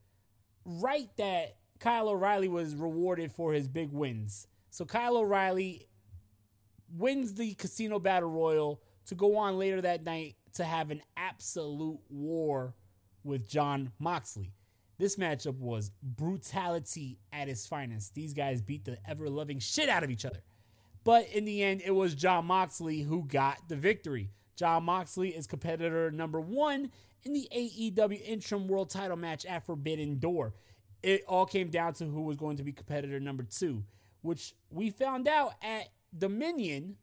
right 0.65 1.11
that 1.19 1.57
Kyle 1.81 2.09
O'Reilly 2.09 2.49
was 2.49 2.75
rewarded 2.75 3.31
for 3.31 3.53
his 3.53 3.69
big 3.69 3.93
wins. 3.93 4.47
So 4.71 4.87
Kyle 4.87 5.19
O'Reilly 5.19 5.87
wins 6.91 7.35
the 7.35 7.53
Casino 7.57 7.99
Battle 7.99 8.31
Royal 8.31 8.81
to 9.09 9.15
go 9.15 9.37
on 9.37 9.59
later 9.59 9.83
that 9.83 10.03
night 10.03 10.37
to 10.55 10.65
have 10.65 10.91
an 10.91 11.03
absolute 11.15 12.01
war 12.09 12.75
with 13.23 13.47
Jon 13.47 13.93
Moxley. 13.99 14.55
This 14.97 15.17
matchup 15.17 15.59
was 15.59 15.91
brutality 16.03 17.19
at 17.35 17.51
its 17.51 17.67
finest. 17.67 18.15
These 18.15 18.33
guys 18.33 18.63
beat 18.63 18.87
the 18.87 18.97
ever 19.07 19.29
loving 19.29 19.59
shit 19.59 19.91
out 19.91 20.05
of 20.05 20.11
each 20.11 20.25
other. 20.25 20.43
But 21.05 21.29
in 21.29 21.45
the 21.45 21.63
end, 21.63 21.83
it 21.85 21.95
was 21.95 22.15
Jon 22.15 22.47
Moxley 22.47 23.03
who 23.03 23.27
got 23.27 23.69
the 23.69 23.77
victory. 23.77 24.31
Jon 24.57 24.85
Moxley 24.85 25.31
is 25.31 25.47
competitor 25.47 26.11
number 26.11 26.41
one 26.41 26.91
in 27.23 27.33
the 27.33 27.49
AEW 27.55 28.21
interim 28.27 28.67
world 28.67 28.91
title 28.91 29.17
match 29.17 29.45
at 29.45 29.67
Forbidden 29.67 30.19
Door. 30.19 30.55
It 31.03 31.23
all 31.29 31.47
came 31.47 31.69
down 31.69 31.93
to 31.95 32.05
who 32.05 32.23
was 32.23 32.37
going 32.37 32.57
to 32.57 32.63
be 32.63 32.73
competitor 32.73 33.21
number 33.21 33.43
two, 33.43 33.85
which 34.23 34.55
we 34.71 34.91
found 34.91 35.29
out 35.29 35.53
at 35.63 35.89
Dominion, 36.17 36.97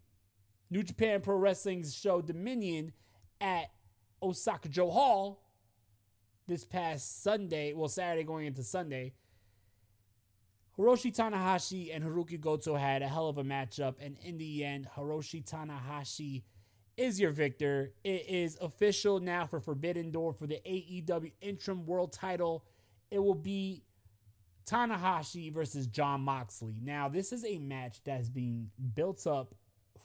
New 0.72 0.84
Japan 0.84 1.22
Pro 1.22 1.38
Wrestling's 1.38 1.96
show 1.96 2.22
Dominion 2.22 2.92
at 3.40 3.66
Osaka-jo 4.22 4.90
Hall 4.90 5.44
this 6.48 6.66
past 6.66 7.24
Sunday, 7.24 7.74
well, 7.74 7.88
Saturday 7.88 8.24
going 8.24 8.48
into 8.48 8.64
Sunday. 8.64 9.14
Hiroshi 10.78 11.16
Tanahashi 11.16 11.96
and 11.96 12.04
Hirooki 12.04 12.40
Goto 12.42 12.76
had 12.76 13.04
a 13.04 13.08
hell 13.08 13.30
of 13.30 13.38
a 13.38 13.44
matchup, 13.44 13.96
and 14.00 14.18
in 14.24 14.40
the 14.40 14.66
end, 14.66 14.88
Hiroshi 14.98 15.46
Tanahashi 15.46 16.42
is 16.98 17.20
your 17.20 17.32
victor. 17.32 17.94
It 18.04 18.28
is 18.28 18.58
official 18.62 19.20
now 19.20 19.46
for 19.46 19.60
Forbidden 19.60 20.12
Door 20.12 20.34
for 20.34 20.48
the 20.48 20.60
AEW 20.66 21.32
interim 21.42 21.86
world 21.86 22.14
title. 22.14 22.66
It 23.12 23.20
will 23.20 23.36
be 23.36 23.84
Tanahashi 24.66 25.54
versus 25.54 25.88
Jon 25.88 26.22
Moxley. 26.22 26.80
Now, 26.82 27.10
this 27.10 27.32
is 27.34 27.46
a 27.46 27.58
match 27.60 28.00
that's 28.04 28.30
being 28.30 28.70
built 28.96 29.28
up 29.28 29.56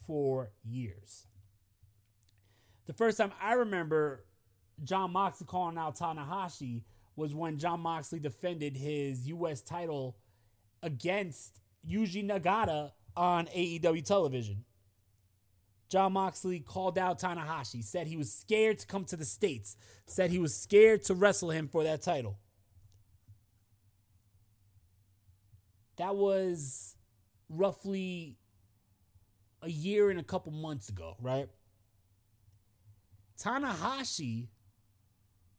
for 0.06 0.50
years. 0.64 1.26
The 2.86 2.92
first 2.92 3.18
time 3.18 3.32
I 3.40 3.52
remember 3.52 4.24
Jon 4.82 5.12
Moxley 5.12 5.46
calling 5.46 5.76
out 5.76 5.98
Tanahashi 5.98 6.82
was 7.16 7.34
when 7.34 7.58
Jon 7.58 7.80
Moxley 7.80 8.20
defended 8.20 8.76
his 8.76 9.26
U.S. 9.28 9.60
title 9.60 10.16
against 10.82 11.60
Yuji 11.88 12.24
Nagata 12.24 12.92
on 13.16 13.46
AEW 13.46 14.04
television. 14.04 14.64
Jon 15.88 16.12
Moxley 16.12 16.60
called 16.60 16.98
out 16.98 17.20
Tanahashi, 17.20 17.82
said 17.82 18.06
he 18.06 18.16
was 18.16 18.32
scared 18.32 18.78
to 18.80 18.86
come 18.86 19.04
to 19.06 19.16
the 19.16 19.24
States, 19.24 19.76
said 20.06 20.30
he 20.30 20.38
was 20.38 20.54
scared 20.54 21.02
to 21.04 21.14
wrestle 21.14 21.50
him 21.50 21.66
for 21.68 21.82
that 21.84 22.02
title. 22.02 22.38
That 25.96 26.14
was 26.14 26.96
roughly 27.48 28.36
a 29.62 29.70
year 29.70 30.10
and 30.10 30.20
a 30.20 30.24
couple 30.24 30.52
months 30.52 30.88
ago, 30.88 31.16
right? 31.20 31.48
Tanahashi 33.42 34.48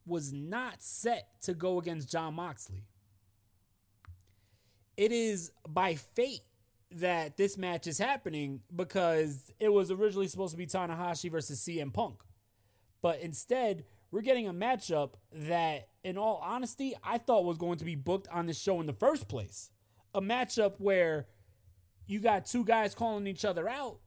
was 0.06 0.32
not 0.32 0.82
set 0.82 1.28
to 1.42 1.54
go 1.54 1.80
against 1.80 2.10
Jon 2.10 2.36
Moxley. 2.36 2.84
It 4.96 5.12
is 5.12 5.52
by 5.68 5.96
fate 5.96 6.42
that 6.92 7.38
this 7.38 7.58
match 7.58 7.88
is 7.88 7.98
happening 7.98 8.62
because 8.76 9.52
it 9.60 9.70
was 9.70 9.92
originally 9.92 10.28
supposed 10.28 10.52
to 10.52 10.58
be 10.58 10.66
Tanahashi 10.66 11.32
versus 11.32 11.60
CM 11.60 11.94
Punk. 11.94 12.22
But 13.02 13.20
instead, 13.22 13.86
we're 14.12 14.22
getting 14.22 14.48
a 14.48 14.54
matchup 14.54 15.14
that, 15.32 15.90
in 16.04 16.18
all 16.18 16.42
honesty, 16.44 16.96
I 17.04 17.18
thought 17.20 17.46
was 17.46 17.58
going 17.58 17.78
to 17.78 17.86
be 17.86 17.96
booked 17.96 18.28
on 18.30 18.48
the 18.48 18.54
show 18.54 18.80
in 18.82 18.88
the 18.88 18.94
first 18.94 19.28
place. 19.28 19.70
A 20.14 20.22
matchup 20.22 20.76
where 20.80 21.28
you 22.08 22.20
got 22.20 22.48
two 22.48 22.66
guys 22.66 22.96
calling 22.96 23.28
each 23.28 23.46
other 23.46 23.70
out. 23.70 24.00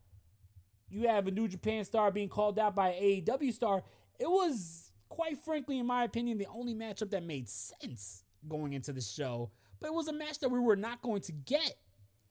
You 0.88 1.08
have 1.08 1.28
a 1.28 1.30
New 1.30 1.46
Japan 1.48 1.84
star 1.84 2.10
being 2.10 2.28
called 2.28 2.58
out 2.58 2.74
by 2.74 2.90
AEW 2.90 3.52
star. 3.52 3.84
It 4.18 4.28
was 4.28 4.90
quite 5.08 5.38
frankly, 5.38 5.78
in 5.78 5.86
my 5.86 6.04
opinion, 6.04 6.38
the 6.38 6.48
only 6.52 6.74
matchup 6.74 7.10
that 7.10 7.22
made 7.22 7.48
sense 7.48 8.24
going 8.48 8.72
into 8.72 8.92
the 8.92 9.00
show. 9.00 9.50
But 9.80 9.88
it 9.88 9.94
was 9.94 10.08
a 10.08 10.12
match 10.12 10.40
that 10.40 10.50
we 10.50 10.58
were 10.58 10.76
not 10.76 11.00
going 11.00 11.22
to 11.22 11.32
get 11.32 11.76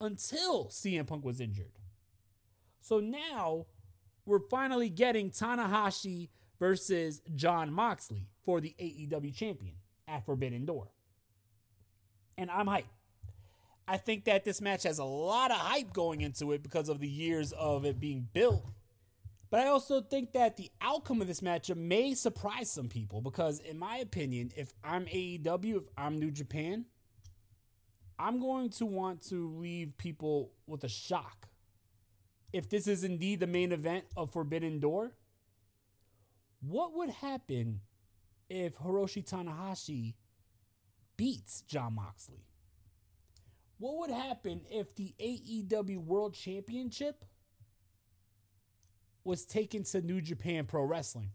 until 0.01 0.65
CM 0.65 1.07
Punk 1.07 1.23
was 1.23 1.39
injured. 1.39 1.71
So 2.81 2.99
now 2.99 3.67
we're 4.25 4.47
finally 4.49 4.89
getting 4.89 5.29
Tanahashi 5.29 6.29
versus 6.59 7.21
Jon 7.35 7.71
Moxley 7.71 8.27
for 8.43 8.59
the 8.59 8.75
AEW 8.79 9.33
champion 9.33 9.75
at 10.07 10.25
Forbidden 10.25 10.65
Door. 10.65 10.89
And 12.37 12.51
I'm 12.51 12.67
hyped. 12.67 12.85
I 13.87 13.97
think 13.97 14.25
that 14.25 14.43
this 14.43 14.61
match 14.61 14.83
has 14.83 14.99
a 14.99 15.03
lot 15.03 15.51
of 15.51 15.57
hype 15.57 15.93
going 15.93 16.21
into 16.21 16.51
it 16.51 16.63
because 16.63 16.89
of 16.89 16.99
the 16.99 17.07
years 17.07 17.51
of 17.53 17.85
it 17.85 17.99
being 17.99 18.27
built. 18.33 18.65
But 19.49 19.59
I 19.59 19.67
also 19.67 20.01
think 20.01 20.31
that 20.31 20.55
the 20.55 20.71
outcome 20.79 21.21
of 21.21 21.27
this 21.27 21.41
matchup 21.41 21.75
may 21.75 22.13
surprise 22.13 22.71
some 22.71 22.87
people 22.87 23.19
because, 23.19 23.59
in 23.59 23.77
my 23.77 23.97
opinion, 23.97 24.51
if 24.55 24.73
I'm 24.81 25.05
AEW, 25.07 25.75
if 25.75 25.83
I'm 25.97 26.17
New 26.17 26.31
Japan, 26.31 26.85
I'm 28.21 28.39
going 28.39 28.69
to 28.71 28.85
want 28.85 29.23
to 29.29 29.51
leave 29.57 29.97
people 29.97 30.51
with 30.67 30.83
a 30.83 30.89
shock. 30.89 31.49
If 32.53 32.69
this 32.69 32.85
is 32.85 33.03
indeed 33.03 33.39
the 33.39 33.47
main 33.47 33.71
event 33.71 34.05
of 34.15 34.31
Forbidden 34.31 34.79
Door, 34.79 35.13
what 36.61 36.93
would 36.93 37.09
happen 37.09 37.81
if 38.47 38.77
Hiroshi 38.77 39.27
Tanahashi 39.27 40.13
beats 41.17 41.61
Jon 41.61 41.95
Moxley? 41.95 42.45
What 43.79 43.97
would 43.97 44.11
happen 44.11 44.61
if 44.69 44.93
the 44.95 45.15
AEW 45.19 45.97
World 45.97 46.35
Championship 46.35 47.25
was 49.23 49.45
taken 49.45 49.83
to 49.85 50.01
New 50.01 50.21
Japan 50.21 50.65
Pro 50.65 50.83
Wrestling? 50.83 51.31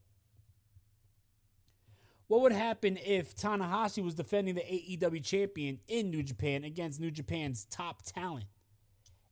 What 2.28 2.40
would 2.42 2.52
happen 2.52 2.99
if 3.04 3.37
Tanahashi 3.37 4.02
was 4.02 4.14
defending 4.14 4.56
the 4.56 4.62
AEW 4.62 5.25
champion 5.25 5.78
in 5.87 6.11
New 6.11 6.23
Japan 6.23 6.64
against 6.64 7.00
New 7.00 7.11
Japan's 7.11 7.64
top 7.71 8.02
talent? 8.02 8.47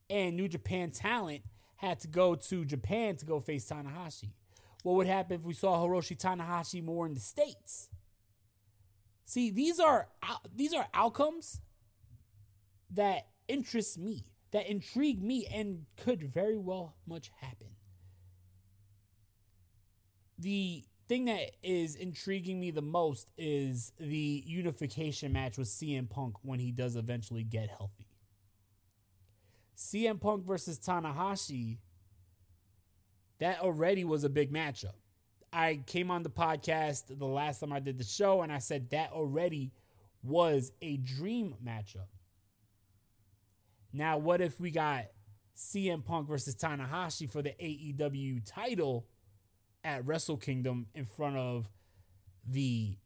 And 0.08 0.36
New 0.36 0.48
Japan 0.48 0.90
talent 0.90 1.42
had 1.76 1.98
to 2.00 2.08
go 2.08 2.34
to 2.36 2.64
Japan 2.64 3.16
to 3.16 3.26
go 3.26 3.40
face 3.40 3.68
Tanahashi. 3.68 4.30
What 4.84 4.96
would 4.96 5.06
happen 5.06 5.40
if 5.40 5.42
we 5.42 5.54
saw 5.54 5.84
Hiroshi 5.84 6.16
Tanahashi 6.16 6.82
more 6.84 7.06
in 7.06 7.14
the 7.14 7.20
states? 7.20 7.88
See, 9.24 9.50
these 9.50 9.80
are 9.80 10.08
these 10.54 10.74
are 10.74 10.86
outcomes 10.92 11.60
that 12.90 13.28
interest 13.48 13.98
me, 13.98 14.26
that 14.52 14.68
intrigue 14.68 15.22
me, 15.22 15.46
and 15.46 15.86
could 15.96 16.22
very 16.22 16.58
well 16.58 16.96
much 17.06 17.32
happen. 17.40 17.68
The 20.38 20.84
thing 21.08 21.26
that 21.26 21.50
is 21.62 21.94
intriguing 21.96 22.60
me 22.60 22.70
the 22.70 22.82
most 22.82 23.30
is 23.36 23.92
the 23.98 24.42
unification 24.46 25.32
match 25.32 25.58
with 25.58 25.68
CM 25.68 26.08
Punk 26.08 26.36
when 26.42 26.58
he 26.58 26.72
does 26.72 26.96
eventually 26.96 27.44
get 27.44 27.68
healthy. 27.68 28.06
CM 29.76 30.20
Punk 30.20 30.44
versus 30.44 30.78
Tanahashi, 30.78 31.78
that 33.38 33.60
already 33.60 34.04
was 34.04 34.24
a 34.24 34.28
big 34.28 34.52
matchup. 34.52 34.94
I 35.52 35.80
came 35.86 36.10
on 36.10 36.22
the 36.22 36.30
podcast 36.30 37.16
the 37.16 37.26
last 37.26 37.60
time 37.60 37.72
I 37.72 37.80
did 37.80 37.98
the 37.98 38.04
show 38.04 38.42
and 38.42 38.52
I 38.52 38.58
said 38.58 38.90
that 38.90 39.12
already 39.12 39.72
was 40.22 40.72
a 40.80 40.96
dream 40.96 41.54
matchup. 41.64 42.08
Now, 43.92 44.18
what 44.18 44.40
if 44.40 44.58
we 44.58 44.70
got 44.70 45.04
CM 45.56 46.04
Punk 46.04 46.28
versus 46.28 46.56
Tanahashi 46.56 47.30
for 47.30 47.42
the 47.42 47.50
AEW 47.50 48.40
title 48.44 49.06
at 49.84 50.04
Wrestle 50.06 50.36
Kingdom 50.36 50.86
in 50.94 51.04
front 51.04 51.36
of 51.36 51.68
the 52.46 52.96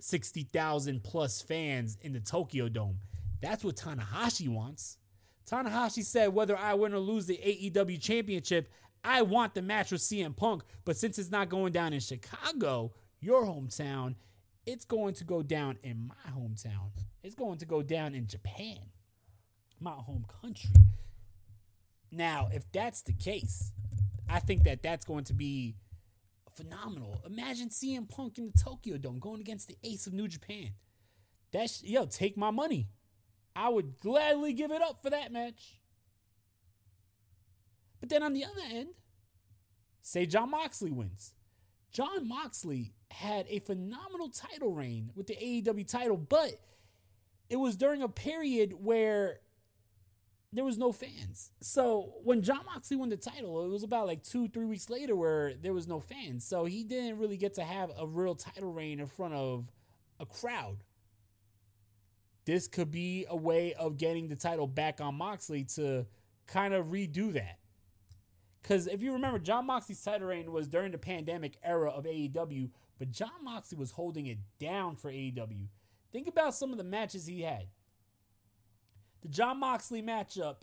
60,000 0.00 1.02
plus 1.02 1.42
fans 1.42 1.98
in 2.02 2.12
the 2.12 2.20
Tokyo 2.20 2.68
Dome? 2.68 2.98
That's 3.40 3.64
what 3.64 3.76
Tanahashi 3.76 4.48
wants. 4.48 4.98
Tanahashi 5.50 6.04
said, 6.04 6.32
whether 6.32 6.56
I 6.56 6.74
win 6.74 6.94
or 6.94 6.98
lose 6.98 7.26
the 7.26 7.36
AEW 7.36 8.00
championship, 8.00 8.68
I 9.02 9.22
want 9.22 9.54
the 9.54 9.62
match 9.62 9.92
with 9.92 10.00
CM 10.00 10.34
Punk. 10.34 10.62
But 10.84 10.96
since 10.96 11.18
it's 11.18 11.30
not 11.30 11.48
going 11.48 11.72
down 11.72 11.92
in 11.92 12.00
Chicago, 12.00 12.92
your 13.20 13.44
hometown, 13.44 14.14
it's 14.66 14.84
going 14.84 15.14
to 15.14 15.24
go 15.24 15.42
down 15.42 15.78
in 15.82 16.08
my 16.08 16.32
hometown. 16.32 16.90
It's 17.22 17.34
going 17.34 17.58
to 17.58 17.66
go 17.66 17.82
down 17.82 18.14
in 18.14 18.26
Japan 18.26 18.78
my 19.80 19.92
home 19.92 20.24
country. 20.42 20.70
Now, 22.10 22.48
if 22.52 22.64
that's 22.72 23.02
the 23.02 23.12
case, 23.12 23.72
I 24.28 24.40
think 24.40 24.64
that 24.64 24.82
that's 24.82 25.04
going 25.04 25.24
to 25.24 25.34
be 25.34 25.76
phenomenal. 26.54 27.22
Imagine 27.26 27.68
CM 27.68 28.08
Punk 28.08 28.38
in 28.38 28.46
the 28.46 28.52
Tokyo 28.52 28.96
Dome 28.96 29.18
going 29.18 29.40
against 29.40 29.68
the 29.68 29.76
ace 29.82 30.06
of 30.06 30.12
New 30.12 30.28
Japan. 30.28 30.70
That's 31.52 31.82
yo, 31.82 32.06
take 32.06 32.36
my 32.36 32.50
money. 32.50 32.88
I 33.56 33.68
would 33.68 34.00
gladly 34.00 34.52
give 34.52 34.72
it 34.72 34.82
up 34.82 35.02
for 35.02 35.10
that 35.10 35.32
match. 35.32 35.80
But 38.00 38.08
then 38.08 38.22
on 38.22 38.32
the 38.32 38.44
other 38.44 38.62
end, 38.70 38.88
say 40.02 40.26
Jon 40.26 40.50
Moxley 40.50 40.90
wins. 40.90 41.34
Jon 41.92 42.26
Moxley 42.26 42.92
had 43.10 43.46
a 43.48 43.60
phenomenal 43.60 44.28
title 44.28 44.72
reign 44.72 45.12
with 45.14 45.28
the 45.28 45.36
AEW 45.36 45.88
title, 45.88 46.16
but 46.16 46.60
it 47.48 47.56
was 47.56 47.76
during 47.76 48.02
a 48.02 48.08
period 48.08 48.72
where 48.72 49.38
there 50.54 50.64
was 50.64 50.78
no 50.78 50.92
fans. 50.92 51.50
So 51.60 52.14
when 52.22 52.40
Jon 52.42 52.64
Moxley 52.64 52.96
won 52.96 53.08
the 53.08 53.16
title, 53.16 53.64
it 53.64 53.68
was 53.68 53.82
about 53.82 54.06
like 54.06 54.22
two, 54.22 54.48
three 54.48 54.66
weeks 54.66 54.88
later 54.88 55.16
where 55.16 55.54
there 55.54 55.72
was 55.72 55.88
no 55.88 55.98
fans. 55.98 56.46
So 56.46 56.64
he 56.64 56.84
didn't 56.84 57.18
really 57.18 57.36
get 57.36 57.54
to 57.54 57.64
have 57.64 57.90
a 57.98 58.06
real 58.06 58.34
title 58.36 58.72
reign 58.72 59.00
in 59.00 59.06
front 59.06 59.34
of 59.34 59.66
a 60.20 60.26
crowd. 60.26 60.84
This 62.44 62.68
could 62.68 62.92
be 62.92 63.26
a 63.28 63.36
way 63.36 63.74
of 63.74 63.96
getting 63.98 64.28
the 64.28 64.36
title 64.36 64.68
back 64.68 65.00
on 65.00 65.16
Moxley 65.16 65.64
to 65.74 66.06
kind 66.46 66.72
of 66.72 66.86
redo 66.86 67.32
that. 67.32 67.58
Because 68.62 68.86
if 68.86 69.02
you 69.02 69.12
remember, 69.12 69.38
Jon 69.38 69.66
Moxley's 69.66 70.02
title 70.02 70.28
reign 70.28 70.52
was 70.52 70.68
during 70.68 70.92
the 70.92 70.98
pandemic 70.98 71.56
era 71.62 71.90
of 71.90 72.04
AEW, 72.04 72.70
but 72.98 73.10
Jon 73.10 73.42
Moxley 73.42 73.76
was 73.76 73.90
holding 73.90 74.26
it 74.26 74.38
down 74.60 74.94
for 74.94 75.10
AEW. 75.10 75.66
Think 76.12 76.28
about 76.28 76.54
some 76.54 76.70
of 76.70 76.78
the 76.78 76.84
matches 76.84 77.26
he 77.26 77.42
had 77.42 77.66
the 79.24 79.30
Jon 79.30 79.58
Moxley 79.58 80.02
matchup 80.02 80.58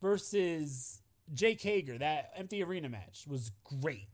versus 0.00 1.02
Jake 1.34 1.60
Hager, 1.60 1.98
that 1.98 2.30
empty 2.36 2.62
arena 2.62 2.88
match, 2.88 3.24
was 3.26 3.50
great. 3.64 4.08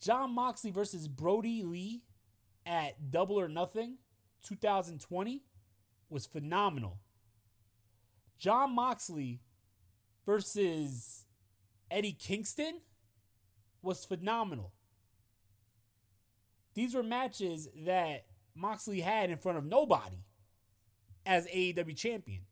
Jon 0.00 0.34
Moxley 0.34 0.70
versus 0.70 1.06
Brodie 1.06 1.62
Lee 1.62 2.02
at 2.66 3.10
Double 3.10 3.38
or 3.38 3.48
Nothing 3.48 3.98
2020 4.46 5.42
was 6.08 6.26
phenomenal. 6.26 6.98
Jon 8.38 8.74
Moxley 8.74 9.40
versus 10.24 11.26
Eddie 11.90 12.12
Kingston 12.12 12.80
was 13.82 14.04
phenomenal. 14.04 14.72
These 16.74 16.94
were 16.94 17.02
matches 17.02 17.68
that 17.84 18.26
Moxley 18.54 19.00
had 19.00 19.30
in 19.30 19.38
front 19.38 19.58
of 19.58 19.64
nobody 19.64 20.24
as 21.26 21.46
AEW 21.46 21.96
champion. 21.96 22.42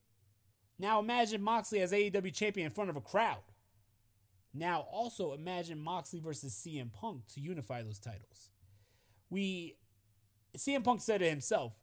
Now 0.83 0.99
imagine 0.99 1.41
Moxley 1.41 1.81
as 1.81 1.93
AEW 1.93 2.35
champion 2.35 2.67
in 2.67 2.73
front 2.73 2.91
of 2.91 2.97
a 2.97 3.01
crowd. 3.01 3.45
Now 4.53 4.81
also 4.91 5.33
imagine 5.33 5.79
Moxley 5.79 6.19
versus 6.19 6.53
CM 6.53 6.93
Punk 6.93 7.29
to 7.35 7.41
unify 7.41 7.85
those 7.85 8.01
titles. 8.01 8.51
We 9.31 9.77
CM 10.59 10.83
Punk 10.83 11.01
said 11.01 11.23
it 11.23 11.31
himself. 11.31 11.75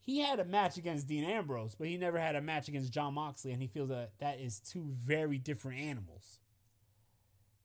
He 0.00 0.20
had 0.20 0.38
a 0.38 0.44
match 0.44 0.76
against 0.76 1.08
Dean 1.08 1.24
Ambrose, 1.24 1.74
but 1.74 1.88
he 1.88 1.96
never 1.96 2.16
had 2.16 2.36
a 2.36 2.40
match 2.40 2.68
against 2.68 2.92
Jon 2.92 3.14
Moxley, 3.14 3.50
and 3.50 3.60
he 3.60 3.66
feels 3.66 3.88
that 3.88 4.12
that 4.20 4.38
is 4.38 4.60
two 4.60 4.86
very 4.88 5.38
different 5.38 5.80
animals. 5.80 6.38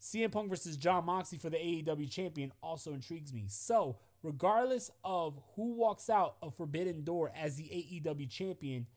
CM 0.02 0.32
Punk 0.32 0.50
versus 0.50 0.76
Jon 0.76 1.06
Moxley 1.06 1.38
for 1.38 1.52
the 1.52 1.58
AEW 1.58 2.10
champion 2.10 2.52
also 2.64 2.94
intrigues 2.94 3.32
me. 3.32 3.46
So, 3.48 4.00
regardless 4.24 4.90
of 5.06 5.40
who 5.56 5.76
walks 5.76 6.10
out 6.10 6.38
of 6.42 6.56
Forbidden 6.56 7.04
Door 7.04 7.32
as 7.40 7.58
the 7.58 7.66
AEW 7.66 8.28
champion, 8.28 8.88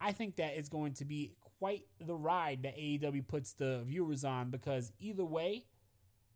I 0.00 0.12
think 0.12 0.36
that 0.36 0.56
is 0.56 0.68
going 0.68 0.94
to 0.94 1.04
be 1.04 1.32
quite 1.58 1.84
the 2.00 2.14
ride 2.14 2.62
that 2.62 2.76
AEW 2.76 3.26
puts 3.28 3.52
the 3.52 3.82
viewers 3.86 4.24
on 4.24 4.50
because 4.50 4.92
either 4.98 5.24
way, 5.24 5.66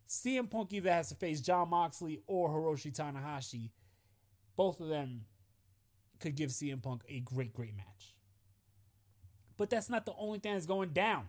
CM 0.07 0.49
Punk 0.49 0.71
either 0.71 0.91
has 0.91 1.09
to 1.09 1.15
face 1.15 1.41
Jon 1.41 1.69
Moxley 1.69 2.21
or 2.27 2.49
Hiroshi 2.49 2.95
Tanahashi. 2.95 3.71
Both 4.55 4.79
of 4.79 4.87
them 4.87 5.25
could 6.19 6.35
give 6.35 6.51
CM 6.51 6.81
Punk 6.81 7.03
a 7.09 7.19
great, 7.21 7.53
great 7.53 7.75
match. 7.75 8.15
But 9.57 9.69
that's 9.69 9.89
not 9.89 10.05
the 10.05 10.13
only 10.17 10.39
thing 10.39 10.53
that's 10.53 10.65
going 10.65 10.89
down. 10.89 11.27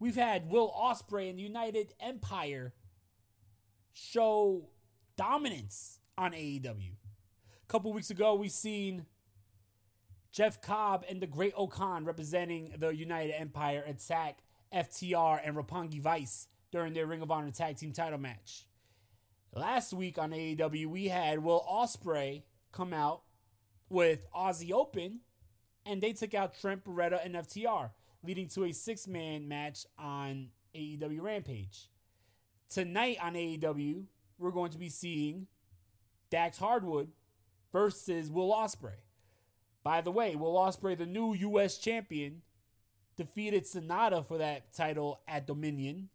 We've 0.00 0.16
had 0.16 0.48
Will 0.48 0.70
Ospreay 0.70 1.28
and 1.28 1.38
the 1.38 1.42
United 1.42 1.92
Empire 2.00 2.72
show 3.92 4.70
dominance 5.16 5.98
on 6.16 6.32
AEW. 6.32 6.92
A 6.92 7.66
couple 7.66 7.92
weeks 7.92 8.10
ago, 8.10 8.34
we 8.34 8.48
seen 8.48 9.06
Jeff 10.32 10.60
Cobb 10.60 11.04
and 11.08 11.20
the 11.20 11.26
Great-O-Khan 11.26 12.04
representing 12.04 12.72
the 12.78 12.90
United 12.90 13.32
Empire 13.32 13.82
attack 13.86 14.38
FTR 14.72 15.40
and 15.42 15.56
Roppongi 15.56 16.00
Vice 16.00 16.48
during 16.70 16.92
their 16.92 17.06
Ring 17.06 17.22
of 17.22 17.30
Honor 17.30 17.50
tag 17.50 17.76
team 17.76 17.92
title 17.92 18.18
match. 18.18 18.66
Last 19.54 19.92
week 19.92 20.18
on 20.18 20.30
AEW, 20.30 20.86
we 20.86 21.08
had 21.08 21.38
Will 21.42 21.64
Ospreay 21.68 22.42
come 22.70 22.92
out 22.92 23.22
with 23.88 24.30
Aussie 24.32 24.72
Open, 24.72 25.20
and 25.86 26.02
they 26.02 26.12
took 26.12 26.34
out 26.34 26.60
Trent 26.60 26.84
Beretta 26.84 27.24
and 27.24 27.34
FTR, 27.34 27.90
leading 28.22 28.48
to 28.48 28.64
a 28.64 28.72
six 28.72 29.08
man 29.08 29.48
match 29.48 29.86
on 29.98 30.50
AEW 30.74 31.22
Rampage. 31.22 31.88
Tonight 32.68 33.16
on 33.22 33.32
AEW, 33.32 34.04
we're 34.38 34.50
going 34.50 34.70
to 34.72 34.78
be 34.78 34.90
seeing 34.90 35.46
Dax 36.28 36.58
Harwood 36.58 37.08
versus 37.72 38.30
Will 38.30 38.52
Ospreay. 38.52 39.00
By 39.82 40.00
the 40.00 40.10
way, 40.10 40.36
Will 40.36 40.54
Ospreay, 40.54 40.98
the 40.98 41.06
new 41.06 41.34
U.S. 41.34 41.78
champion, 41.78 42.42
defeated 43.16 43.64
Sanada 43.64 44.26
for 44.26 44.38
that 44.38 44.72
title 44.74 45.20
at 45.26 45.46
Dominion. 45.46 46.08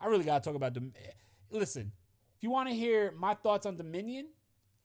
I 0.00 0.06
really 0.06 0.24
gotta 0.24 0.44
talk 0.44 0.54
about 0.54 0.74
Dom- 0.74 0.92
Listen, 1.50 1.92
if 2.36 2.42
you 2.42 2.50
want 2.50 2.68
to 2.68 2.74
hear 2.74 3.12
my 3.16 3.34
thoughts 3.34 3.66
on 3.66 3.76
Dominion, 3.76 4.28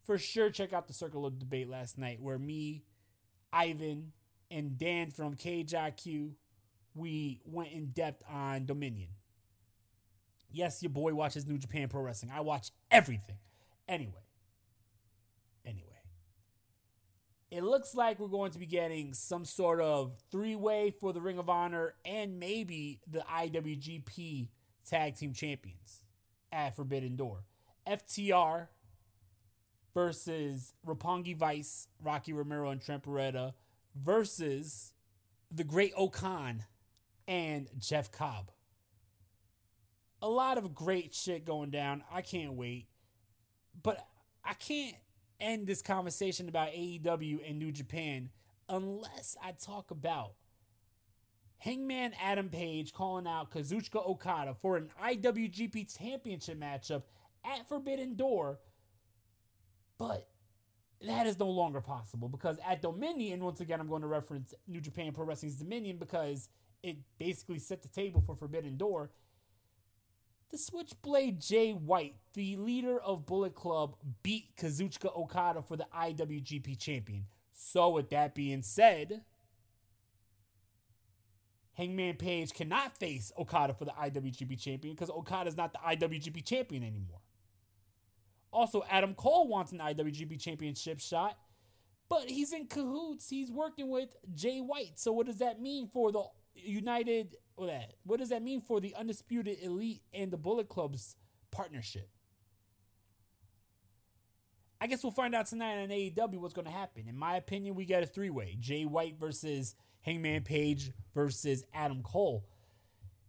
for 0.03 0.17
sure 0.17 0.49
check 0.49 0.73
out 0.73 0.87
the 0.87 0.93
Circle 0.93 1.25
of 1.25 1.39
Debate 1.39 1.69
last 1.69 1.97
night, 1.97 2.21
where 2.21 2.39
me, 2.39 2.83
Ivan, 3.51 4.13
and 4.49 4.77
Dan 4.77 5.11
from 5.11 5.35
KJIQ, 5.35 6.31
we 6.95 7.41
went 7.45 7.71
in 7.71 7.87
depth 7.87 8.23
on 8.29 8.65
Dominion. 8.65 9.09
Yes, 10.51 10.81
your 10.83 10.89
boy 10.89 11.13
watches 11.13 11.45
New 11.45 11.57
Japan 11.57 11.87
Pro 11.87 12.01
Wrestling. 12.01 12.31
I 12.35 12.41
watch 12.41 12.71
everything. 12.89 13.37
Anyway, 13.87 14.21
it 17.51 17.63
looks 17.63 17.93
like 17.93 18.17
we're 18.17 18.27
going 18.27 18.51
to 18.51 18.59
be 18.59 18.65
getting 18.65 19.13
some 19.13 19.43
sort 19.43 19.81
of 19.81 20.13
three 20.31 20.55
way 20.55 20.89
for 20.89 21.11
the 21.11 21.19
Ring 21.19 21.37
of 21.37 21.49
Honor 21.49 21.93
and 22.05 22.39
maybe 22.39 23.01
the 23.05 23.19
IWGP 23.19 24.47
Tag 24.89 25.15
Team 25.15 25.33
Champions 25.33 26.03
at 26.51 26.77
Forbidden 26.77 27.17
Door. 27.17 27.43
FTR 27.85 28.67
versus 29.93 30.73
Roppongi 30.87 31.35
Vice, 31.35 31.89
Rocky 32.01 32.31
Romero, 32.31 32.69
and 32.69 32.81
Trent 32.81 33.03
Beretta 33.03 33.53
versus 33.95 34.93
the 35.51 35.65
Great 35.65 35.91
O-Khan 35.97 36.63
and 37.27 37.67
Jeff 37.77 38.11
Cobb. 38.11 38.51
A 40.21 40.29
lot 40.29 40.57
of 40.57 40.73
great 40.73 41.13
shit 41.13 41.45
going 41.45 41.69
down. 41.71 42.03
I 42.09 42.21
can't 42.21 42.53
wait. 42.53 42.87
But 43.83 44.05
I 44.45 44.53
can't 44.53 44.95
end 45.41 45.67
this 45.67 45.81
conversation 45.81 46.47
about 46.47 46.69
AEW 46.69 47.39
and 47.47 47.59
New 47.59 47.71
Japan 47.71 48.29
unless 48.69 49.35
I 49.43 49.51
talk 49.51 49.91
about 49.91 50.33
Hangman 51.57 52.13
Adam 52.21 52.49
Page 52.49 52.93
calling 52.93 53.27
out 53.27 53.51
Kazuchika 53.51 54.07
Okada 54.07 54.55
for 54.61 54.77
an 54.77 54.89
IWGP 55.03 55.97
Championship 55.97 56.59
matchup 56.59 57.03
at 57.45 57.67
Forbidden 57.67 58.15
Door. 58.15 58.59
But 59.97 60.27
that 61.05 61.27
is 61.27 61.37
no 61.37 61.49
longer 61.49 61.81
possible 61.81 62.29
because 62.29 62.57
at 62.67 62.81
Dominion, 62.81 63.43
once 63.43 63.59
again, 63.59 63.79
I'm 63.79 63.87
going 63.87 64.01
to 64.01 64.07
reference 64.07 64.53
New 64.67 64.81
Japan 64.81 65.11
Pro 65.11 65.25
Wrestling's 65.25 65.55
Dominion 65.55 65.97
because 65.97 66.49
it 66.81 66.97
basically 67.19 67.59
set 67.59 67.81
the 67.81 67.89
table 67.89 68.23
for 68.25 68.35
Forbidden 68.35 68.77
Door. 68.77 69.11
The 70.51 70.57
Switchblade 70.57 71.39
Jay 71.39 71.71
White, 71.71 72.15
the 72.33 72.57
leader 72.57 72.99
of 72.99 73.25
Bullet 73.25 73.55
Club, 73.55 73.95
beat 74.21 74.53
Kazuchika 74.57 75.15
Okada 75.17 75.61
for 75.61 75.77
the 75.77 75.87
IWGP 75.97 76.77
champion. 76.77 77.25
So, 77.53 77.89
with 77.91 78.09
that 78.09 78.35
being 78.35 78.61
said, 78.61 79.21
Hangman 81.73 82.17
Page 82.17 82.53
cannot 82.53 82.97
face 82.97 83.31
Okada 83.39 83.73
for 83.73 83.85
the 83.85 83.91
IWGP 83.91 84.59
champion 84.59 84.93
because 84.93 85.09
Okada 85.09 85.47
is 85.47 85.55
not 85.55 85.71
the 85.71 85.79
IWGP 85.79 86.43
champion 86.43 86.83
anymore. 86.83 87.21
Also, 88.51 88.83
Adam 88.89 89.13
Cole 89.13 89.47
wants 89.47 89.71
an 89.71 89.79
IWGP 89.79 90.37
championship 90.37 90.99
shot, 90.99 91.37
but 92.09 92.29
he's 92.29 92.51
in 92.51 92.67
cahoots. 92.67 93.29
He's 93.29 93.49
working 93.49 93.89
with 93.89 94.17
Jay 94.35 94.59
White. 94.59 94.99
So, 94.99 95.13
what 95.13 95.27
does 95.27 95.37
that 95.37 95.61
mean 95.61 95.87
for 95.87 96.11
the 96.11 96.25
United? 96.63 97.35
What 97.55 98.19
does 98.19 98.29
that 98.29 98.41
mean 98.41 98.61
for 98.61 98.79
the 98.79 98.95
Undisputed 98.95 99.57
Elite 99.61 100.01
and 100.13 100.31
the 100.31 100.37
Bullet 100.37 100.67
Club's 100.67 101.15
partnership? 101.51 102.09
I 104.79 104.87
guess 104.87 105.03
we'll 105.03 105.11
find 105.11 105.35
out 105.35 105.45
tonight 105.45 105.83
on 105.83 105.89
AEW 105.89 106.39
what's 106.39 106.55
going 106.55 106.65
to 106.65 106.71
happen. 106.71 107.07
In 107.07 107.15
my 107.15 107.35
opinion, 107.35 107.75
we 107.75 107.85
get 107.85 108.01
a 108.01 108.07
three 108.07 108.31
way 108.31 108.57
Jay 108.59 108.83
White 108.83 109.19
versus 109.19 109.75
Hangman 110.01 110.41
Page 110.43 110.91
versus 111.13 111.63
Adam 111.71 112.01
Cole. 112.01 112.45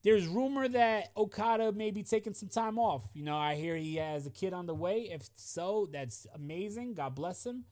There's 0.02 0.26
rumor 0.26 0.66
that 0.68 1.12
Okada 1.16 1.70
may 1.72 1.90
be 1.90 2.02
taking 2.02 2.34
some 2.34 2.48
time 2.48 2.78
off. 2.78 3.02
You 3.12 3.22
know, 3.22 3.36
I 3.36 3.54
hear 3.54 3.76
he 3.76 3.96
has 3.96 4.26
a 4.26 4.30
kid 4.30 4.52
on 4.52 4.66
the 4.66 4.74
way. 4.74 5.10
If 5.12 5.28
so, 5.36 5.88
that's 5.92 6.26
amazing. 6.34 6.94
God 6.94 7.14
bless 7.14 7.44
him. 7.44 7.66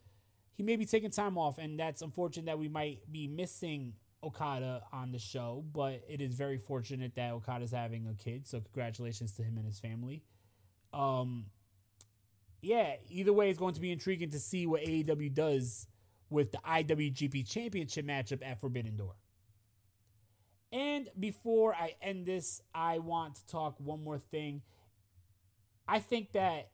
He 0.54 0.62
may 0.62 0.76
be 0.76 0.84
taking 0.84 1.10
time 1.10 1.38
off, 1.38 1.56
and 1.56 1.80
that's 1.80 2.02
unfortunate 2.02 2.46
that 2.46 2.58
we 2.58 2.68
might 2.68 3.00
be 3.10 3.26
missing 3.26 3.94
Okada 4.22 4.82
on 4.92 5.12
the 5.12 5.18
show, 5.18 5.64
but 5.72 6.02
it 6.08 6.20
is 6.20 6.34
very 6.34 6.58
fortunate 6.58 7.14
that 7.16 7.32
Okada's 7.32 7.70
having 7.72 8.06
a 8.06 8.14
kid. 8.14 8.46
So 8.46 8.60
congratulations 8.60 9.32
to 9.32 9.42
him 9.42 9.56
and 9.56 9.66
his 9.66 9.78
family. 9.78 10.22
Um 10.92 11.46
yeah, 12.62 12.96
either 13.08 13.32
way 13.32 13.48
it's 13.48 13.58
going 13.58 13.74
to 13.74 13.80
be 13.80 13.90
intriguing 13.90 14.30
to 14.30 14.38
see 14.38 14.66
what 14.66 14.82
AEW 14.82 15.32
does 15.32 15.86
with 16.28 16.52
the 16.52 16.58
IWGP 16.58 17.48
Championship 17.50 18.06
matchup 18.06 18.46
at 18.46 18.60
Forbidden 18.60 18.96
Door. 18.96 19.14
And 20.72 21.08
before 21.18 21.74
I 21.74 21.94
end 22.00 22.26
this, 22.26 22.62
I 22.74 22.98
want 22.98 23.36
to 23.36 23.46
talk 23.46 23.76
one 23.78 24.04
more 24.04 24.18
thing. 24.18 24.62
I 25.88 25.98
think 25.98 26.32
that 26.32 26.70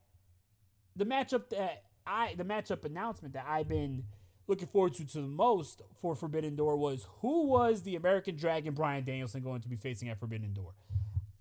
the 0.94 1.06
matchup 1.06 1.48
that 1.50 1.84
I 2.06 2.34
the 2.36 2.44
matchup 2.44 2.84
announcement 2.84 3.34
that 3.34 3.46
I've 3.48 3.68
been 3.68 4.04
looking 4.48 4.68
forward 4.68 4.94
to 4.94 5.04
to 5.04 5.20
the 5.20 5.26
most 5.26 5.82
for 6.00 6.14
Forbidden 6.14 6.56
Door 6.56 6.76
was 6.76 7.06
who 7.20 7.46
was 7.46 7.82
the 7.82 7.96
American 7.96 8.36
Dragon 8.36 8.74
Bryan 8.74 9.04
Danielson 9.04 9.42
going 9.42 9.60
to 9.62 9.68
be 9.68 9.76
facing 9.76 10.08
at 10.08 10.18
Forbidden 10.18 10.52
Door. 10.52 10.72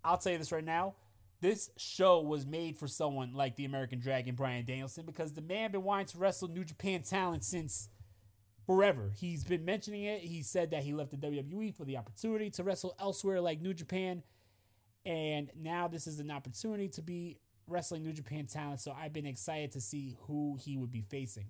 I'll 0.04 0.18
tell 0.18 0.32
you 0.32 0.38
this 0.38 0.52
right 0.52 0.64
now. 0.64 0.96
This 1.42 1.70
show 1.78 2.22
was 2.22 2.46
made 2.46 2.78
for 2.78 2.88
someone 2.88 3.34
like 3.34 3.56
the 3.56 3.66
American 3.66 4.00
Dragon 4.00 4.36
Bryan 4.36 4.66
Danielson 4.66 5.06
because 5.06 5.34
the 5.34 5.42
man 5.42 5.72
been 5.72 5.84
wanting 5.84 6.08
to 6.08 6.18
wrestle 6.18 6.48
New 6.48 6.64
Japan 6.64 7.02
talent 7.02 7.44
since 7.44 7.90
forever. 8.66 9.12
He's 9.16 9.44
been 9.44 9.66
mentioning 9.66 10.04
it. 10.04 10.22
He 10.22 10.42
said 10.42 10.72
that 10.72 10.84
he 10.84 10.94
left 10.94 11.12
the 11.12 11.18
WWE 11.18 11.76
for 11.76 11.86
the 11.86 11.98
opportunity 11.98 12.50
to 12.52 12.64
wrestle 12.64 12.96
elsewhere 13.00 13.42
like 13.42 13.62
New 13.62 13.74
Japan. 13.74 14.24
And 15.06 15.52
now 15.56 15.88
this 15.88 16.08
is 16.08 16.20
an 16.20 16.32
opportunity 16.32 16.88
to 16.90 17.02
be 17.02 17.38
wrestling 17.68 18.04
New 18.04 18.14
Japan 18.14 18.48
talent. 18.48 18.80
So 18.80 18.96
I've 19.00 19.14
been 19.14 19.28
excited 19.28 19.72
to 19.74 19.82
see 19.82 20.18
who 20.22 20.58
he 20.60 20.78
would 20.78 20.92
be 20.92 21.02
facing. 21.02 21.46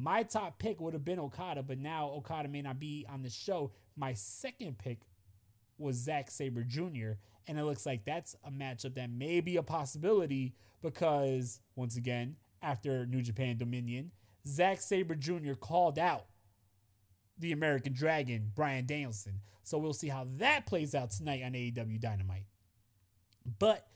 My 0.00 0.22
top 0.22 0.58
pick 0.58 0.80
would 0.80 0.94
have 0.94 1.04
been 1.04 1.18
Okada, 1.18 1.62
but 1.62 1.78
now 1.78 2.10
Okada 2.10 2.48
may 2.48 2.62
not 2.62 2.80
be 2.80 3.04
on 3.08 3.22
the 3.22 3.28
show. 3.28 3.72
My 3.96 4.14
second 4.14 4.78
pick 4.78 5.00
was 5.76 5.96
Zack 5.96 6.30
Sabre 6.30 6.64
Jr., 6.64 7.12
and 7.46 7.58
it 7.58 7.64
looks 7.64 7.84
like 7.84 8.04
that's 8.04 8.34
a 8.44 8.50
matchup 8.50 8.94
that 8.94 9.10
may 9.10 9.40
be 9.40 9.56
a 9.56 9.62
possibility 9.62 10.54
because, 10.82 11.60
once 11.74 11.96
again, 11.96 12.36
after 12.62 13.04
New 13.06 13.20
Japan 13.20 13.58
Dominion, 13.58 14.12
Zack 14.46 14.80
Sabre 14.80 15.14
Jr. 15.14 15.54
called 15.54 15.98
out 15.98 16.26
the 17.38 17.52
American 17.52 17.92
Dragon, 17.92 18.52
Bryan 18.54 18.86
Danielson. 18.86 19.40
So 19.64 19.78
we'll 19.78 19.92
see 19.92 20.08
how 20.08 20.26
that 20.38 20.66
plays 20.66 20.94
out 20.94 21.10
tonight 21.10 21.42
on 21.44 21.52
AEW 21.52 22.00
Dynamite. 22.00 22.46
But 23.58 23.86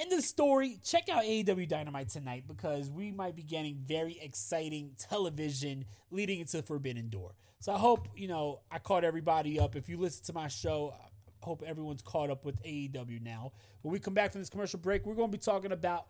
end 0.00 0.12
of 0.12 0.18
the 0.18 0.22
story, 0.22 0.78
check 0.84 1.08
out 1.08 1.24
AEW 1.24 1.68
Dynamite 1.68 2.08
tonight 2.08 2.44
because 2.46 2.90
we 2.90 3.10
might 3.10 3.36
be 3.36 3.42
getting 3.42 3.76
very 3.76 4.18
exciting 4.20 4.92
television 4.98 5.84
leading 6.10 6.40
into 6.40 6.58
the 6.58 6.62
Forbidden 6.62 7.08
Door. 7.08 7.34
So 7.60 7.72
I 7.72 7.78
hope, 7.78 8.08
you 8.16 8.28
know, 8.28 8.60
I 8.70 8.78
caught 8.78 9.04
everybody 9.04 9.60
up. 9.60 9.76
If 9.76 9.88
you 9.88 9.98
listen 9.98 10.24
to 10.26 10.32
my 10.32 10.48
show, 10.48 10.94
I 10.98 11.44
hope 11.44 11.62
everyone's 11.66 12.02
caught 12.02 12.30
up 12.30 12.44
with 12.44 12.62
AEW 12.62 13.22
now. 13.22 13.52
When 13.82 13.92
we 13.92 13.98
come 13.98 14.14
back 14.14 14.32
from 14.32 14.40
this 14.40 14.50
commercial 14.50 14.78
break, 14.78 15.06
we're 15.06 15.14
going 15.14 15.30
to 15.30 15.36
be 15.36 15.42
talking 15.42 15.72
about 15.72 16.06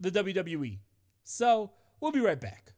the 0.00 0.10
WWE. 0.10 0.78
So 1.24 1.72
we'll 2.00 2.12
be 2.12 2.20
right 2.20 2.40
back. 2.40 2.72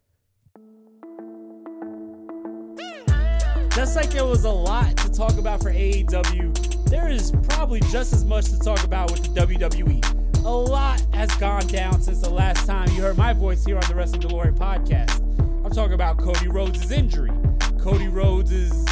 Just 3.75 3.95
like 3.95 4.11
there 4.11 4.25
was 4.25 4.45
a 4.45 4.51
lot 4.51 4.97
to 4.97 5.13
talk 5.13 5.39
about 5.39 5.63
for 5.63 5.71
AEW, 5.71 6.89
there 6.89 7.09
is 7.09 7.31
probably 7.49 7.81
just 7.93 8.13
as 8.13 8.25
much 8.25 8.47
to 8.47 8.59
talk 8.59 8.83
about 8.83 9.13
with 9.13 9.23
the 9.23 9.41
WWE. 9.41 10.28
A 10.49 10.57
lot 10.59 10.99
has 11.13 11.31
gone 11.37 11.67
down 11.67 12.01
since 12.01 12.23
the 12.23 12.31
last 12.31 12.67
time 12.67 12.89
you 12.93 13.03
heard 13.03 13.19
my 13.19 13.35
voice 13.35 13.67
here 13.67 13.77
on 13.77 13.83
the 13.87 13.95
Wrestling 13.95 14.23
DeLorean 14.23 14.57
podcast. 14.57 15.21
I'm 15.63 15.71
talking 15.71 15.93
about 15.93 16.17
Cody 16.17 16.49
Rhodes' 16.49 16.91
injury, 16.91 17.31
Cody 17.79 18.09
Rhodes' 18.09 18.83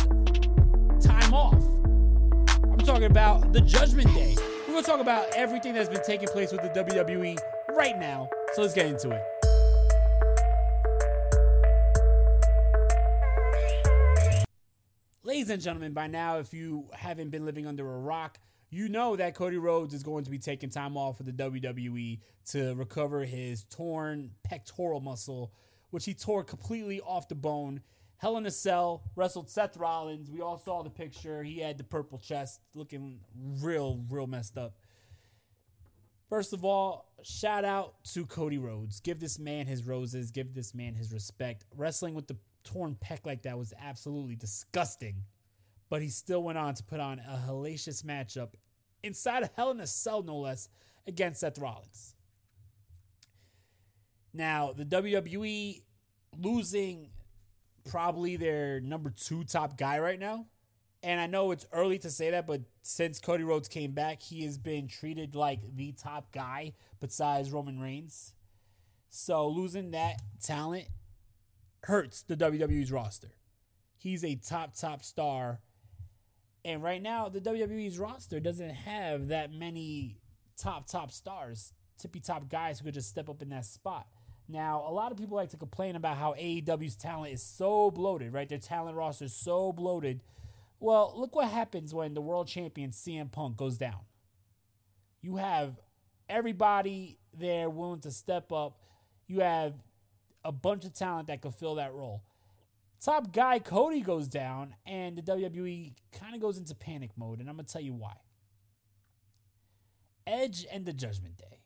time 1.02 1.32
off. 1.32 1.54
I'm 2.62 2.76
talking 2.80 3.04
about 3.04 3.54
the 3.54 3.62
Judgment 3.62 4.12
Day. 4.14 4.36
We're 4.66 4.74
going 4.74 4.84
to 4.84 4.90
talk 4.90 5.00
about 5.00 5.30
everything 5.34 5.72
that's 5.72 5.88
been 5.88 6.02
taking 6.02 6.28
place 6.28 6.52
with 6.52 6.60
the 6.60 6.68
WWE 6.68 7.38
right 7.70 7.98
now. 7.98 8.28
So 8.52 8.60
let's 8.60 8.74
get 8.74 8.84
into 8.84 9.12
it. 9.12 9.22
Ladies 15.24 15.48
and 15.48 15.62
gentlemen, 15.62 15.94
by 15.94 16.06
now, 16.06 16.36
if 16.38 16.52
you 16.52 16.90
haven't 16.92 17.30
been 17.30 17.46
living 17.46 17.66
under 17.66 17.90
a 17.94 17.98
rock, 17.98 18.38
you 18.76 18.90
know 18.90 19.16
that 19.16 19.34
Cody 19.34 19.56
Rhodes 19.56 19.94
is 19.94 20.02
going 20.02 20.24
to 20.24 20.30
be 20.30 20.38
taking 20.38 20.68
time 20.68 20.98
off 20.98 21.18
of 21.18 21.24
the 21.24 21.32
WWE 21.32 22.20
to 22.50 22.74
recover 22.74 23.24
his 23.24 23.64
torn 23.64 24.32
pectoral 24.44 25.00
muscle, 25.00 25.50
which 25.90 26.04
he 26.04 26.12
tore 26.12 26.44
completely 26.44 27.00
off 27.00 27.26
the 27.26 27.34
bone. 27.34 27.80
Hell 28.18 28.36
in 28.36 28.44
a 28.44 28.50
Cell 28.50 29.02
wrestled 29.14 29.48
Seth 29.48 29.78
Rollins. 29.78 30.30
We 30.30 30.42
all 30.42 30.58
saw 30.58 30.82
the 30.82 30.90
picture. 30.90 31.42
He 31.42 31.58
had 31.60 31.78
the 31.78 31.84
purple 31.84 32.18
chest, 32.18 32.60
looking 32.74 33.20
real, 33.34 34.04
real 34.10 34.26
messed 34.26 34.58
up. 34.58 34.76
First 36.28 36.52
of 36.52 36.62
all, 36.62 37.12
shout 37.22 37.64
out 37.64 37.94
to 38.12 38.26
Cody 38.26 38.58
Rhodes. 38.58 39.00
Give 39.00 39.18
this 39.18 39.38
man 39.38 39.66
his 39.66 39.86
roses. 39.86 40.30
Give 40.30 40.52
this 40.52 40.74
man 40.74 40.94
his 40.94 41.14
respect. 41.14 41.64
Wrestling 41.74 42.12
with 42.12 42.26
the 42.26 42.36
torn 42.62 42.94
pec 43.02 43.24
like 43.24 43.42
that 43.42 43.56
was 43.56 43.72
absolutely 43.80 44.36
disgusting. 44.36 45.22
But 45.88 46.02
he 46.02 46.08
still 46.08 46.42
went 46.42 46.58
on 46.58 46.74
to 46.74 46.82
put 46.82 47.00
on 47.00 47.20
a 47.20 47.42
hellacious 47.48 48.04
matchup 48.04 48.48
inside 49.06 49.42
of 49.42 49.50
Hell 49.56 49.70
in 49.70 49.80
a 49.80 49.86
Cell, 49.86 50.22
no 50.22 50.38
less, 50.38 50.68
against 51.06 51.40
Seth 51.40 51.58
Rollins. 51.58 52.14
Now, 54.32 54.72
the 54.72 54.84
WWE 54.84 55.82
losing 56.38 57.10
probably 57.88 58.36
their 58.36 58.80
number 58.80 59.10
two 59.10 59.44
top 59.44 59.78
guy 59.78 59.98
right 59.98 60.18
now. 60.18 60.46
And 61.02 61.20
I 61.20 61.26
know 61.26 61.52
it's 61.52 61.66
early 61.72 61.98
to 62.00 62.10
say 62.10 62.30
that, 62.30 62.46
but 62.46 62.62
since 62.82 63.20
Cody 63.20 63.44
Rhodes 63.44 63.68
came 63.68 63.92
back, 63.92 64.22
he 64.22 64.44
has 64.44 64.58
been 64.58 64.88
treated 64.88 65.34
like 65.34 65.60
the 65.76 65.92
top 65.92 66.32
guy 66.32 66.72
besides 67.00 67.52
Roman 67.52 67.78
Reigns. 67.78 68.34
So 69.08 69.48
losing 69.48 69.92
that 69.92 70.20
talent 70.42 70.88
hurts 71.84 72.22
the 72.22 72.36
WWE's 72.36 72.90
roster. 72.90 73.36
He's 73.96 74.24
a 74.24 74.34
top, 74.34 74.74
top 74.76 75.02
star. 75.04 75.60
And 76.66 76.82
right 76.82 77.00
now, 77.00 77.28
the 77.28 77.40
WWE's 77.40 77.96
roster 77.96 78.40
doesn't 78.40 78.70
have 78.70 79.28
that 79.28 79.52
many 79.52 80.16
top, 80.56 80.88
top 80.88 81.12
stars, 81.12 81.72
tippy 81.96 82.18
top 82.18 82.48
guys 82.48 82.80
who 82.80 82.86
could 82.86 82.94
just 82.94 83.08
step 83.08 83.28
up 83.28 83.40
in 83.40 83.50
that 83.50 83.64
spot. 83.64 84.08
Now, 84.48 84.84
a 84.84 84.90
lot 84.90 85.12
of 85.12 85.16
people 85.16 85.36
like 85.36 85.50
to 85.50 85.56
complain 85.56 85.94
about 85.94 86.16
how 86.16 86.34
AEW's 86.34 86.96
talent 86.96 87.32
is 87.32 87.40
so 87.40 87.92
bloated, 87.92 88.32
right? 88.32 88.48
Their 88.48 88.58
talent 88.58 88.96
roster 88.96 89.26
is 89.26 89.32
so 89.32 89.72
bloated. 89.72 90.22
Well, 90.80 91.14
look 91.16 91.36
what 91.36 91.48
happens 91.48 91.94
when 91.94 92.14
the 92.14 92.20
world 92.20 92.48
champion 92.48 92.90
CM 92.90 93.30
Punk 93.30 93.56
goes 93.56 93.78
down. 93.78 94.00
You 95.22 95.36
have 95.36 95.80
everybody 96.28 97.20
there 97.32 97.70
willing 97.70 98.00
to 98.00 98.10
step 98.10 98.50
up. 98.50 98.80
You 99.28 99.38
have 99.38 99.74
a 100.44 100.50
bunch 100.50 100.84
of 100.84 100.94
talent 100.94 101.28
that 101.28 101.42
could 101.42 101.54
fill 101.54 101.76
that 101.76 101.94
role. 101.94 102.24
Top 103.00 103.32
guy 103.32 103.58
Cody 103.58 104.00
goes 104.00 104.26
down, 104.28 104.74
and 104.84 105.16
the 105.16 105.22
WWE 105.22 105.92
kind 106.12 106.34
of 106.34 106.40
goes 106.40 106.58
into 106.58 106.74
panic 106.74 107.10
mode, 107.16 107.40
and 107.40 107.48
I'm 107.48 107.56
going 107.56 107.66
to 107.66 107.72
tell 107.72 107.82
you 107.82 107.94
why. 107.94 108.14
Edge 110.26 110.66
and 110.72 110.84
the 110.84 110.92
Judgment 110.92 111.36
Day 111.36 111.56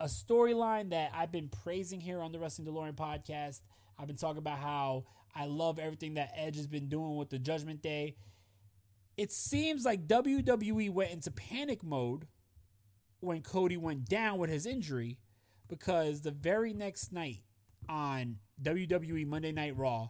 a 0.00 0.06
storyline 0.06 0.90
that 0.90 1.12
I've 1.14 1.30
been 1.30 1.48
praising 1.48 2.00
here 2.00 2.20
on 2.20 2.32
the 2.32 2.38
Wrestling 2.38 2.66
DeLorean 2.66 2.94
podcast. 2.94 3.60
I've 3.98 4.06
been 4.06 4.16
talking 4.16 4.38
about 4.38 4.58
how 4.58 5.04
I 5.34 5.44
love 5.44 5.78
everything 5.78 6.14
that 6.14 6.32
Edge 6.34 6.56
has 6.56 6.66
been 6.66 6.88
doing 6.88 7.16
with 7.16 7.28
the 7.28 7.38
Judgment 7.38 7.82
Day. 7.82 8.16
It 9.18 9.30
seems 9.30 9.84
like 9.84 10.08
WWE 10.08 10.90
went 10.90 11.10
into 11.10 11.30
panic 11.30 11.84
mode 11.84 12.26
when 13.20 13.42
Cody 13.42 13.76
went 13.76 14.06
down 14.06 14.38
with 14.38 14.48
his 14.48 14.64
injury 14.64 15.18
because 15.68 16.22
the 16.22 16.30
very 16.30 16.72
next 16.72 17.12
night 17.12 17.42
on 17.86 18.36
WWE 18.62 19.26
Monday 19.26 19.52
Night 19.52 19.76
Raw, 19.76 20.08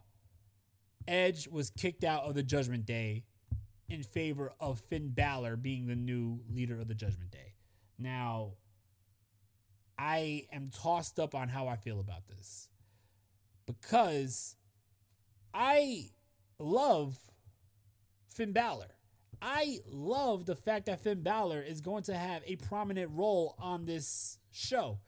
Edge 1.09 1.49
was 1.49 1.71
kicked 1.71 2.05
out 2.05 2.25
of 2.25 2.35
the 2.35 2.43
Judgment 2.43 2.87
Day 2.87 3.25
in 3.89 4.03
favor 4.03 4.53
of 4.61 4.81
Finn 4.81 5.11
Balor 5.11 5.57
being 5.57 5.87
the 5.87 5.97
new 5.97 6.41
leader 6.49 6.79
of 6.81 6.89
the 6.89 6.95
Judgment 6.95 7.31
Day. 7.31 7.55
Now, 7.99 8.53
I 9.99 10.47
am 10.53 10.71
tossed 10.71 11.19
up 11.19 11.35
on 11.35 11.49
how 11.49 11.69
I 11.69 11.77
feel 11.77 12.01
about 12.01 12.27
this 12.29 12.69
because 13.67 14.57
I 15.53 16.11
love 16.59 17.19
Finn 18.29 18.53
Balor. 18.53 18.95
I 19.43 19.79
love 19.87 20.47
the 20.47 20.55
fact 20.55 20.87
that 20.87 21.03
Finn 21.03 21.23
Balor 21.23 21.63
is 21.63 21.81
going 21.81 22.03
to 22.05 22.15
have 22.15 22.43
a 22.47 22.57
prominent 22.57 23.11
role 23.13 23.55
on 23.59 23.85
this 23.85 24.39
show. 24.53 25.01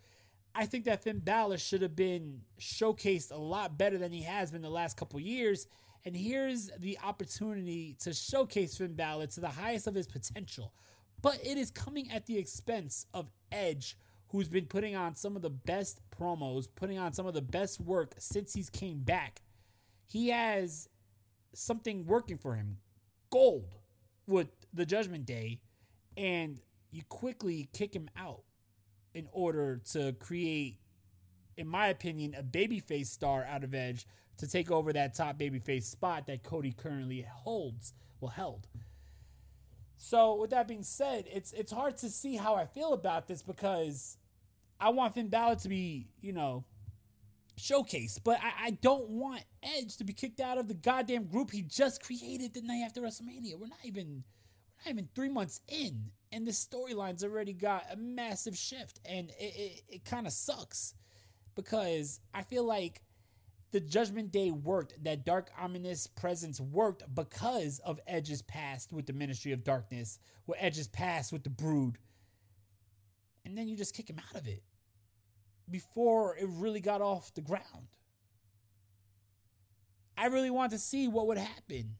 I 0.55 0.67
think 0.67 0.85
that 0.85 1.03
Finn 1.03 1.21
Balor 1.21 1.59
should 1.59 1.83
have 1.83 1.97
been 1.97 2.43
showcased 2.61 3.31
a 3.31 3.37
lot 3.37 3.79
better 3.79 3.99
than 3.99 4.13
he 4.13 4.23
has 4.23 4.51
been 4.51 4.63
the 4.63 4.71
last 4.71 4.97
couple 4.97 5.19
years. 5.21 5.67
And 6.05 6.17
here's 6.17 6.71
the 6.79 6.99
opportunity 7.05 7.97
to 8.01 8.12
showcase 8.12 8.77
Finn 8.77 8.95
Balor 8.95 9.29
to 9.29 9.41
the 9.41 9.49
highest 9.49 9.87
of 9.87 9.95
his 9.95 10.09
potential. 10.09 10.73
But 11.21 11.38
it 11.45 11.57
is 11.57 11.71
coming 11.71 12.11
at 12.11 12.27
the 12.27 12.38
expense 12.38 13.07
of 13.15 13.31
Edge, 13.53 13.97
who's 14.29 14.49
been 14.49 14.67
putting 14.67 14.97
on 14.97 15.15
some 15.15 15.37
of 15.37 15.43
the 15.43 15.51
best 15.51 16.01
promos, 16.11 16.67
putting 16.75 16.99
on 16.99 17.12
some 17.12 17.27
of 17.27 17.35
the 17.35 17.43
best 17.43 17.81
work 17.81 18.15
since 18.19 18.55
he's 18.55 18.69
came 18.69 19.01
back. 19.01 19.43
He 20.09 20.31
has 20.31 20.88
something 21.55 22.07
working 22.07 22.38
for 22.38 22.57
him. 22.57 22.79
Gold 23.31 23.77
with 24.27 24.49
the 24.73 24.85
Judgment 24.85 25.25
Day, 25.25 25.61
and 26.17 26.61
you 26.91 27.03
quickly 27.09 27.69
kick 27.73 27.95
him 27.95 28.11
out 28.17 28.43
in 29.15 29.29
order 29.33 29.81
to 29.93 30.12
create, 30.15 30.79
in 31.57 31.69
my 31.69 31.88
opinion, 31.88 32.35
a 32.35 32.43
babyface 32.43 33.07
star 33.07 33.45
out 33.45 33.62
of 33.62 33.75
Edge 33.75 34.07
to 34.38 34.49
take 34.49 34.71
over 34.71 34.92
that 34.92 35.14
top 35.14 35.38
babyface 35.38 35.85
spot 35.85 36.27
that 36.27 36.42
Cody 36.42 36.73
currently 36.73 37.27
holds, 37.29 37.92
well 38.21 38.31
held. 38.31 38.66
So 39.97 40.35
with 40.35 40.51
that 40.51 40.66
being 40.66 40.83
said, 40.83 41.27
it's 41.33 41.53
it's 41.53 41.71
hard 41.71 41.97
to 41.99 42.11
see 42.11 42.37
how 42.37 42.57
I 42.57 42.66
feel 42.66 42.92
about 42.92 43.29
this 43.29 43.40
because 43.40 44.16
I 44.81 44.88
want 44.88 45.14
Finn 45.14 45.29
Balor 45.29 45.57
to 45.57 45.68
be, 45.68 46.09
you 46.21 46.33
know, 46.33 46.64
showcased, 47.57 48.21
but 48.25 48.40
I, 48.42 48.66
I, 48.66 48.71
don't 48.71 49.09
want 49.11 49.45
Edge 49.62 49.97
to 49.99 50.05
be 50.05 50.12
kicked 50.12 50.40
out 50.40 50.59
of 50.59 50.66
the 50.66 50.75
goddamn 50.75 51.27
group 51.27 51.51
he 51.51 51.62
just 51.62 52.03
created 52.03 52.53
the 52.53 52.62
night 52.62 52.83
after 52.85 53.01
WrestleMania. 53.01 53.59
We're 53.59 53.68
not 53.68 53.85
even 53.85 54.25
we're 54.85 54.90
not 54.90 54.90
even 54.90 55.09
three 55.14 55.29
months 55.29 55.61
in, 55.68 56.11
and 56.33 56.47
the 56.47 56.51
storyline's 56.51 57.23
already 57.23 57.53
got 57.53 57.85
a 57.92 57.97
massive 57.97 58.57
shift, 58.57 58.99
and 59.05 59.31
it 59.38 59.55
it, 59.57 59.83
it 59.88 60.05
kind 60.05 60.27
of 60.27 60.33
sucks 60.33 60.95
because 61.55 62.21
I 62.35 62.42
feel 62.42 62.64
like 62.64 63.03
the 63.73 63.81
Judgment 63.81 64.31
Day 64.31 64.51
worked. 64.51 65.03
That 65.03 65.25
dark, 65.25 65.51
ominous 65.59 66.07
presence 66.07 66.61
worked 66.61 67.03
because 67.15 67.81
of 67.81 67.99
Edge's 68.07 68.43
past 68.43 68.93
with 68.93 69.07
the 69.07 69.13
Ministry 69.13 69.53
of 69.53 69.65
Darkness, 69.65 70.19
with 70.47 70.59
Edge's 70.61 70.89
past 70.89 71.33
with 71.33 71.43
the 71.43 71.51
Brood, 71.51 71.99
and 73.45 73.57
then 73.57 73.69
you 73.69 73.77
just 73.77 73.95
kick 73.95 74.09
him 74.09 74.19
out 74.19 74.41
of 74.41 74.47
it 74.47 74.63
before 75.71 76.37
it 76.37 76.47
really 76.49 76.81
got 76.81 77.01
off 77.01 77.35
the 77.35 77.41
ground. 77.41 77.89
I 80.17 80.27
really 80.27 80.51
want 80.51 80.73
to 80.73 80.79
see 80.79 81.09
what 81.09 81.27
would 81.27 81.39
happen 81.39 81.97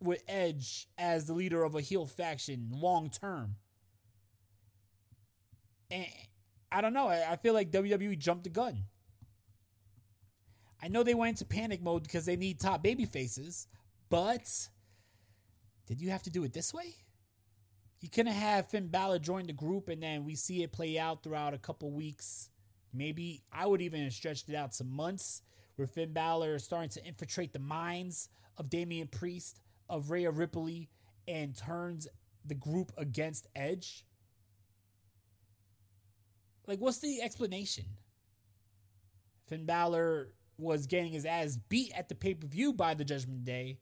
with 0.00 0.22
Edge 0.26 0.88
as 0.98 1.26
the 1.26 1.34
leader 1.34 1.62
of 1.62 1.74
a 1.74 1.80
heel 1.80 2.06
faction 2.06 2.70
long 2.72 3.10
term. 3.10 3.56
And 5.90 6.06
I 6.72 6.80
don't 6.80 6.94
know. 6.94 7.08
I 7.08 7.36
feel 7.36 7.54
like 7.54 7.70
WWE 7.70 8.18
jumped 8.18 8.44
the 8.44 8.50
gun. 8.50 8.84
I 10.82 10.88
know 10.88 11.02
they 11.02 11.14
went 11.14 11.30
into 11.30 11.44
panic 11.44 11.82
mode 11.82 12.02
because 12.02 12.26
they 12.26 12.36
need 12.36 12.60
top 12.60 12.82
baby 12.82 13.06
faces, 13.06 13.66
but 14.08 14.68
did 15.86 16.00
you 16.00 16.10
have 16.10 16.22
to 16.24 16.30
do 16.30 16.44
it 16.44 16.52
this 16.52 16.74
way? 16.74 16.94
You 18.00 18.10
couldn't 18.10 18.32
have 18.32 18.68
Finn 18.68 18.88
Balor 18.88 19.20
join 19.20 19.46
the 19.46 19.52
group 19.52 19.88
and 19.88 20.02
then 20.02 20.24
we 20.24 20.34
see 20.34 20.62
it 20.62 20.72
play 20.72 20.98
out 20.98 21.22
throughout 21.22 21.54
a 21.54 21.58
couple 21.58 21.90
weeks 21.90 22.50
Maybe 22.96 23.42
I 23.52 23.66
would 23.66 23.82
even 23.82 24.02
have 24.04 24.12
stretched 24.12 24.48
it 24.48 24.54
out 24.54 24.72
to 24.72 24.84
months 24.84 25.42
where 25.76 25.86
Finn 25.86 26.12
Balor 26.12 26.54
is 26.54 26.64
starting 26.64 26.88
to 26.90 27.04
infiltrate 27.04 27.52
the 27.52 27.58
minds 27.58 28.30
of 28.56 28.70
Damian 28.70 29.08
Priest, 29.08 29.60
of 29.90 30.10
Rhea 30.10 30.30
Ripley, 30.30 30.88
and 31.28 31.54
turns 31.54 32.08
the 32.46 32.54
group 32.54 32.92
against 32.96 33.48
Edge. 33.54 34.06
Like, 36.66 36.80
what's 36.80 36.98
the 36.98 37.20
explanation? 37.20 37.84
Finn 39.46 39.66
Balor 39.66 40.32
was 40.58 40.86
getting 40.86 41.12
his 41.12 41.26
ass 41.26 41.58
beat 41.68 41.92
at 41.96 42.08
the 42.08 42.14
pay 42.14 42.34
per 42.34 42.46
view 42.46 42.72
by 42.72 42.94
the 42.94 43.04
Judgment 43.04 43.44
Day, 43.44 43.78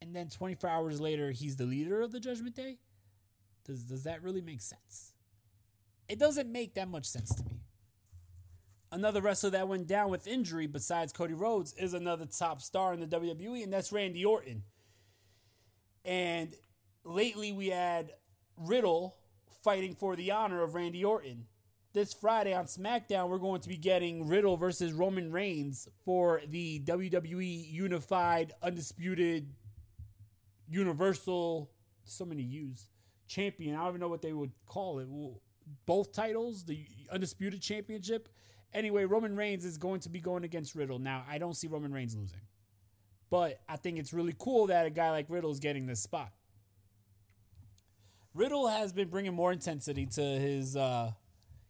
and 0.00 0.14
then 0.14 0.28
24 0.28 0.68
hours 0.68 1.00
later, 1.00 1.30
he's 1.30 1.56
the 1.56 1.66
leader 1.66 2.00
of 2.00 2.12
the 2.12 2.20
Judgment 2.20 2.54
Day? 2.54 2.78
Does, 3.64 3.84
does 3.84 4.04
that 4.04 4.22
really 4.22 4.42
make 4.42 4.60
sense? 4.60 5.14
It 6.08 6.18
doesn't 6.18 6.52
make 6.52 6.74
that 6.74 6.88
much 6.88 7.06
sense 7.06 7.34
to 7.34 7.44
me. 7.44 7.60
Another 8.92 9.22
wrestler 9.22 9.50
that 9.50 9.66
went 9.66 9.86
down 9.86 10.10
with 10.10 10.26
injury 10.28 10.66
besides 10.66 11.12
Cody 11.12 11.34
Rhodes 11.34 11.72
is 11.72 11.94
another 11.94 12.26
top 12.26 12.60
star 12.60 12.92
in 12.92 13.00
the 13.00 13.06
WWE, 13.06 13.64
and 13.64 13.72
that's 13.72 13.90
Randy 13.90 14.24
Orton. 14.24 14.62
And 16.04 16.54
lately 17.02 17.50
we 17.50 17.68
had 17.68 18.12
Riddle 18.56 19.16
fighting 19.64 19.94
for 19.94 20.14
the 20.14 20.30
honor 20.30 20.62
of 20.62 20.74
Randy 20.74 21.04
Orton. 21.04 21.46
This 21.94 22.12
Friday 22.12 22.52
on 22.52 22.64
SmackDown, 22.64 23.28
we're 23.28 23.38
going 23.38 23.60
to 23.60 23.68
be 23.68 23.76
getting 23.76 24.26
Riddle 24.26 24.56
versus 24.56 24.92
Roman 24.92 25.30
Reigns 25.30 25.86
for 26.04 26.42
the 26.48 26.80
WWE 26.80 27.72
Unified, 27.72 28.52
Undisputed, 28.64 29.48
Universal, 30.68 31.70
so 32.02 32.24
many 32.24 32.42
U's, 32.42 32.88
champion. 33.28 33.76
I 33.76 33.82
don't 33.82 33.90
even 33.90 34.00
know 34.00 34.08
what 34.08 34.22
they 34.22 34.32
would 34.32 34.50
call 34.66 34.98
it. 34.98 35.06
Both 35.86 36.12
titles, 36.12 36.64
the 36.64 36.84
undisputed 37.12 37.62
championship. 37.62 38.28
Anyway, 38.72 39.04
Roman 39.04 39.36
Reigns 39.36 39.64
is 39.64 39.78
going 39.78 40.00
to 40.00 40.08
be 40.08 40.18
going 40.18 40.42
against 40.42 40.74
Riddle. 40.74 40.98
Now, 40.98 41.24
I 41.30 41.38
don't 41.38 41.54
see 41.54 41.68
Roman 41.68 41.92
Reigns 41.92 42.16
losing. 42.16 42.40
But 43.30 43.60
I 43.68 43.76
think 43.76 44.00
it's 44.00 44.12
really 44.12 44.34
cool 44.36 44.66
that 44.66 44.84
a 44.84 44.90
guy 44.90 45.12
like 45.12 45.26
Riddle 45.28 45.52
is 45.52 45.60
getting 45.60 45.86
this 45.86 46.00
spot. 46.00 46.32
Riddle 48.34 48.66
has 48.66 48.92
been 48.92 49.10
bringing 49.10 49.32
more 49.32 49.52
intensity 49.52 50.06
to 50.06 50.20
his 50.20 50.74
uh, 50.74 51.12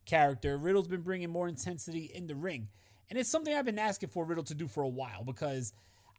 character. 0.04 0.56
Riddle's 0.56 0.88
been 0.88 1.02
bringing 1.02 1.30
more 1.30 1.48
intensity 1.48 2.10
in 2.14 2.26
the 2.26 2.34
ring. 2.34 2.68
And 3.10 3.18
it's 3.18 3.30
something 3.30 3.54
I've 3.54 3.64
been 3.64 3.78
asking 3.78 4.08
for 4.08 4.24
Riddle 4.24 4.44
to 4.44 4.54
do 4.54 4.66
for 4.66 4.82
a 4.82 4.88
while 4.88 5.24
because 5.24 5.72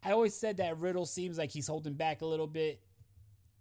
I 0.03 0.11
always 0.11 0.35
said 0.35 0.57
that 0.57 0.79
Riddle 0.79 1.05
seems 1.05 1.37
like 1.37 1.51
he's 1.51 1.67
holding 1.67 1.93
back 1.93 2.21
a 2.21 2.25
little 2.25 2.47
bit. 2.47 2.81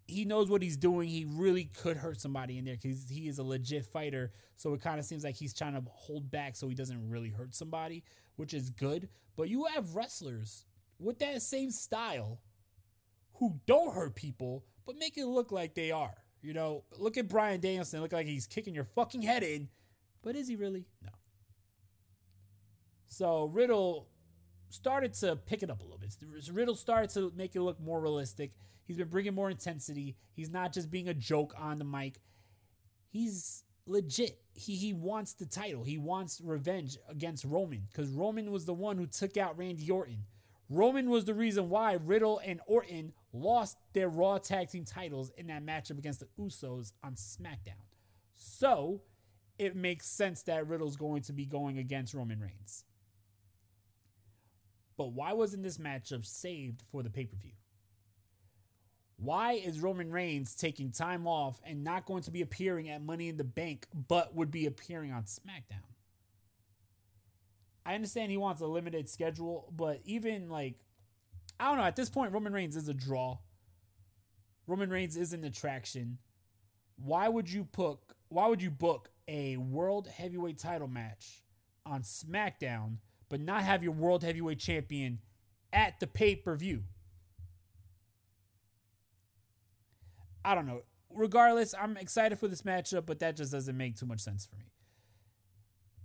He 0.06 0.26
knows 0.26 0.50
what 0.50 0.60
he's 0.60 0.76
doing. 0.76 1.08
He 1.08 1.24
really 1.26 1.64
could 1.64 1.96
hurt 1.96 2.20
somebody 2.20 2.58
in 2.58 2.66
there 2.66 2.76
because 2.80 3.08
he 3.08 3.28
is 3.28 3.38
a 3.38 3.42
legit 3.42 3.86
fighter. 3.86 4.32
So 4.56 4.74
it 4.74 4.82
kind 4.82 4.98
of 4.98 5.06
seems 5.06 5.24
like 5.24 5.36
he's 5.36 5.54
trying 5.54 5.72
to 5.72 5.82
hold 5.90 6.30
back 6.30 6.56
so 6.56 6.68
he 6.68 6.74
doesn't 6.74 7.08
really 7.08 7.30
hurt 7.30 7.54
somebody, 7.54 8.04
which 8.36 8.52
is 8.52 8.68
good. 8.68 9.08
But 9.36 9.48
you 9.48 9.64
have 9.74 9.96
wrestlers 9.96 10.66
with 10.98 11.18
that 11.20 11.40
same 11.40 11.70
style 11.70 12.40
who 13.34 13.58
don't 13.66 13.94
hurt 13.94 14.14
people, 14.14 14.64
but 14.86 14.98
make 14.98 15.16
it 15.16 15.26
look 15.26 15.50
like 15.50 15.74
they 15.74 15.90
are. 15.90 16.14
You 16.42 16.52
know, 16.52 16.84
look 16.98 17.16
at 17.16 17.28
Bryan 17.28 17.60
Danielson, 17.60 18.02
look 18.02 18.12
like 18.12 18.26
he's 18.26 18.46
kicking 18.46 18.74
your 18.74 18.84
fucking 18.84 19.22
head 19.22 19.42
in, 19.42 19.70
but 20.24 20.34
is 20.34 20.48
he 20.48 20.56
really? 20.56 20.86
No. 21.02 21.10
So 23.06 23.44
Riddle 23.44 24.08
started 24.70 25.12
to 25.14 25.36
pick 25.36 25.62
it 25.62 25.70
up 25.70 25.80
a 25.80 25.84
little 25.84 25.98
bit. 25.98 26.16
Riddle 26.50 26.74
started 26.74 27.10
to 27.10 27.32
make 27.36 27.54
it 27.54 27.60
look 27.60 27.80
more 27.80 28.00
realistic. 28.00 28.52
He's 28.86 28.96
been 28.96 29.08
bringing 29.08 29.34
more 29.34 29.50
intensity. 29.50 30.16
He's 30.32 30.50
not 30.50 30.72
just 30.72 30.90
being 30.90 31.08
a 31.08 31.14
joke 31.14 31.54
on 31.56 31.78
the 31.78 31.84
mic. 31.84 32.20
He's 33.10 33.62
legit. 33.86 34.40
He 34.54 34.74
he 34.74 34.92
wants 34.92 35.34
the 35.34 35.46
title. 35.46 35.84
He 35.84 35.98
wants 35.98 36.40
revenge 36.42 36.96
against 37.08 37.44
Roman 37.44 37.86
because 37.92 38.10
Roman 38.10 38.50
was 38.50 38.64
the 38.64 38.74
one 38.74 38.96
who 38.96 39.06
took 39.06 39.36
out 39.36 39.56
Randy 39.56 39.90
Orton. 39.90 40.24
Roman 40.70 41.10
was 41.10 41.24
the 41.24 41.34
reason 41.34 41.68
why 41.68 41.92
Riddle 41.92 42.40
and 42.44 42.60
Orton 42.66 43.12
lost 43.32 43.76
their 43.92 44.08
Raw 44.08 44.38
Tag 44.38 44.70
Team 44.70 44.84
titles 44.84 45.30
in 45.36 45.46
that 45.48 45.64
matchup 45.64 45.98
against 45.98 46.20
the 46.20 46.28
Usos 46.40 46.92
on 47.02 47.14
SmackDown. 47.14 47.82
So 48.34 49.02
it 49.58 49.76
makes 49.76 50.06
sense 50.06 50.42
that 50.42 50.66
Riddle's 50.66 50.96
going 50.96 51.22
to 51.22 51.32
be 51.32 51.46
going 51.46 51.78
against 51.78 52.14
Roman 52.14 52.40
Reigns. 52.40 52.84
But 54.96 55.12
why 55.12 55.32
wasn't 55.32 55.62
this 55.62 55.78
matchup 55.78 56.24
saved 56.24 56.82
for 56.90 57.02
the 57.02 57.10
pay 57.10 57.26
per 57.26 57.36
view? 57.36 57.52
Why 59.16 59.52
is 59.52 59.80
Roman 59.80 60.10
Reigns 60.10 60.54
taking 60.54 60.90
time 60.90 61.26
off 61.26 61.60
and 61.64 61.84
not 61.84 62.04
going 62.04 62.22
to 62.24 62.30
be 62.30 62.42
appearing 62.42 62.90
at 62.90 63.02
Money 63.02 63.28
in 63.28 63.36
the 63.36 63.44
Bank, 63.44 63.86
but 64.08 64.34
would 64.34 64.50
be 64.50 64.66
appearing 64.66 65.12
on 65.12 65.22
SmackDown? 65.24 65.94
I 67.86 67.94
understand 67.94 68.30
he 68.30 68.36
wants 68.36 68.60
a 68.60 68.66
limited 68.66 69.08
schedule, 69.08 69.72
but 69.76 70.00
even 70.04 70.48
like, 70.48 70.76
I 71.60 71.68
don't 71.68 71.78
know, 71.78 71.84
at 71.84 71.96
this 71.96 72.10
point, 72.10 72.32
Roman 72.32 72.52
Reigns 72.52 72.76
is 72.76 72.88
a 72.88 72.94
draw. 72.94 73.38
Roman 74.66 74.90
Reigns 74.90 75.16
is 75.16 75.32
an 75.32 75.44
attraction. 75.44 76.18
Why 76.96 77.28
would 77.28 77.50
you 77.50 77.64
put, 77.64 77.98
why 78.28 78.48
would 78.48 78.62
you 78.62 78.70
book 78.70 79.10
a 79.28 79.56
world 79.56 80.08
heavyweight 80.08 80.58
title 80.58 80.88
match 80.88 81.42
on 81.86 82.02
SmackDown, 82.02 82.96
but 83.28 83.40
not 83.40 83.62
have 83.62 83.82
your 83.82 83.92
world 83.92 84.22
heavyweight 84.22 84.58
champion 84.58 85.20
at 85.72 85.98
the 86.00 86.06
pay 86.06 86.36
per 86.36 86.56
view? 86.56 86.82
I 90.44 90.54
don't 90.54 90.66
know. 90.66 90.82
Regardless, 91.10 91.74
I'm 91.80 91.96
excited 91.96 92.38
for 92.38 92.48
this 92.48 92.62
matchup, 92.62 93.06
but 93.06 93.20
that 93.20 93.36
just 93.36 93.52
doesn't 93.52 93.76
make 93.76 93.96
too 93.96 94.06
much 94.06 94.20
sense 94.20 94.46
for 94.46 94.56
me. 94.56 94.64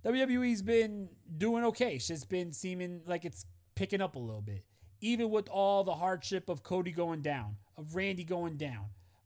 WWE's 0.06 0.62
been 0.62 1.10
doing 1.38 1.66
okay. 1.66 1.98
Just 1.98 2.30
been 2.30 2.54
seeming 2.54 3.02
like 3.06 3.26
it's 3.26 3.46
picking 3.76 4.02
up 4.02 4.16
a 4.16 4.20
little 4.20 4.42
bit. 4.42 4.64
Even 5.02 5.30
with 5.30 5.50
all 5.50 5.84
the 5.84 5.96
hardship 5.96 6.50
of 6.50 6.64
Cody 6.64 6.92
going 6.92 7.22
down, 7.22 7.56
of 7.78 7.96
Randy 7.96 8.24
going 8.24 8.58
down, 8.58 8.86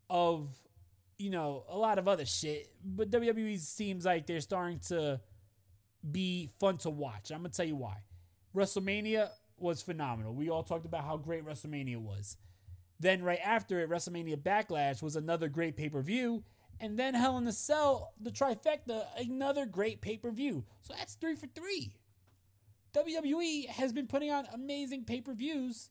of, 0.10 0.50
you 1.18 1.30
know, 1.30 1.66
a 1.70 1.78
lot 1.78 2.00
of 2.00 2.08
other 2.08 2.26
shit. 2.26 2.70
But 2.84 3.10
WWE 3.12 3.60
seems 3.60 4.06
like 4.06 4.26
they're 4.28 4.42
starting 4.42 4.80
to 4.88 5.22
be 6.10 6.50
fun 6.60 6.78
to 6.80 6.90
watch. 6.90 7.32
I'm 7.32 7.40
going 7.40 7.52
to 7.52 7.58
tell 7.58 7.66
you 7.66 7.76
why. 7.76 7.98
WrestleMania 8.56 9.30
was 9.58 9.82
phenomenal. 9.82 10.34
We 10.34 10.50
all 10.50 10.64
talked 10.64 10.86
about 10.86 11.04
how 11.06 11.18
great 11.18 11.46
WrestleMania 11.46 11.98
was. 11.98 12.38
Then, 13.00 13.24
right 13.24 13.40
after 13.44 13.80
it, 13.80 13.90
WrestleMania 13.90 14.38
Backlash 14.38 15.02
was 15.02 15.16
another 15.16 15.50
great 15.50 15.76
pay 15.76 15.90
per 15.90 16.02
view. 16.02 16.44
And 16.80 16.98
then 16.98 17.14
Hell 17.14 17.38
in 17.38 17.48
a 17.48 17.52
Cell, 17.52 18.14
the 18.20 18.32
trifecta, 18.32 19.06
another 19.18 19.66
great 19.66 20.02
pay 20.02 20.18
per 20.18 20.32
view. 20.32 20.66
So 20.82 20.94
that's 20.98 21.16
three 21.16 21.36
for 21.36 21.48
three. 21.48 21.96
WWE 22.94 23.68
has 23.70 23.92
been 23.92 24.08
putting 24.08 24.32
on 24.32 24.46
amazing 24.54 25.06
pay 25.06 25.22
per 25.22 25.34
views, 25.34 25.90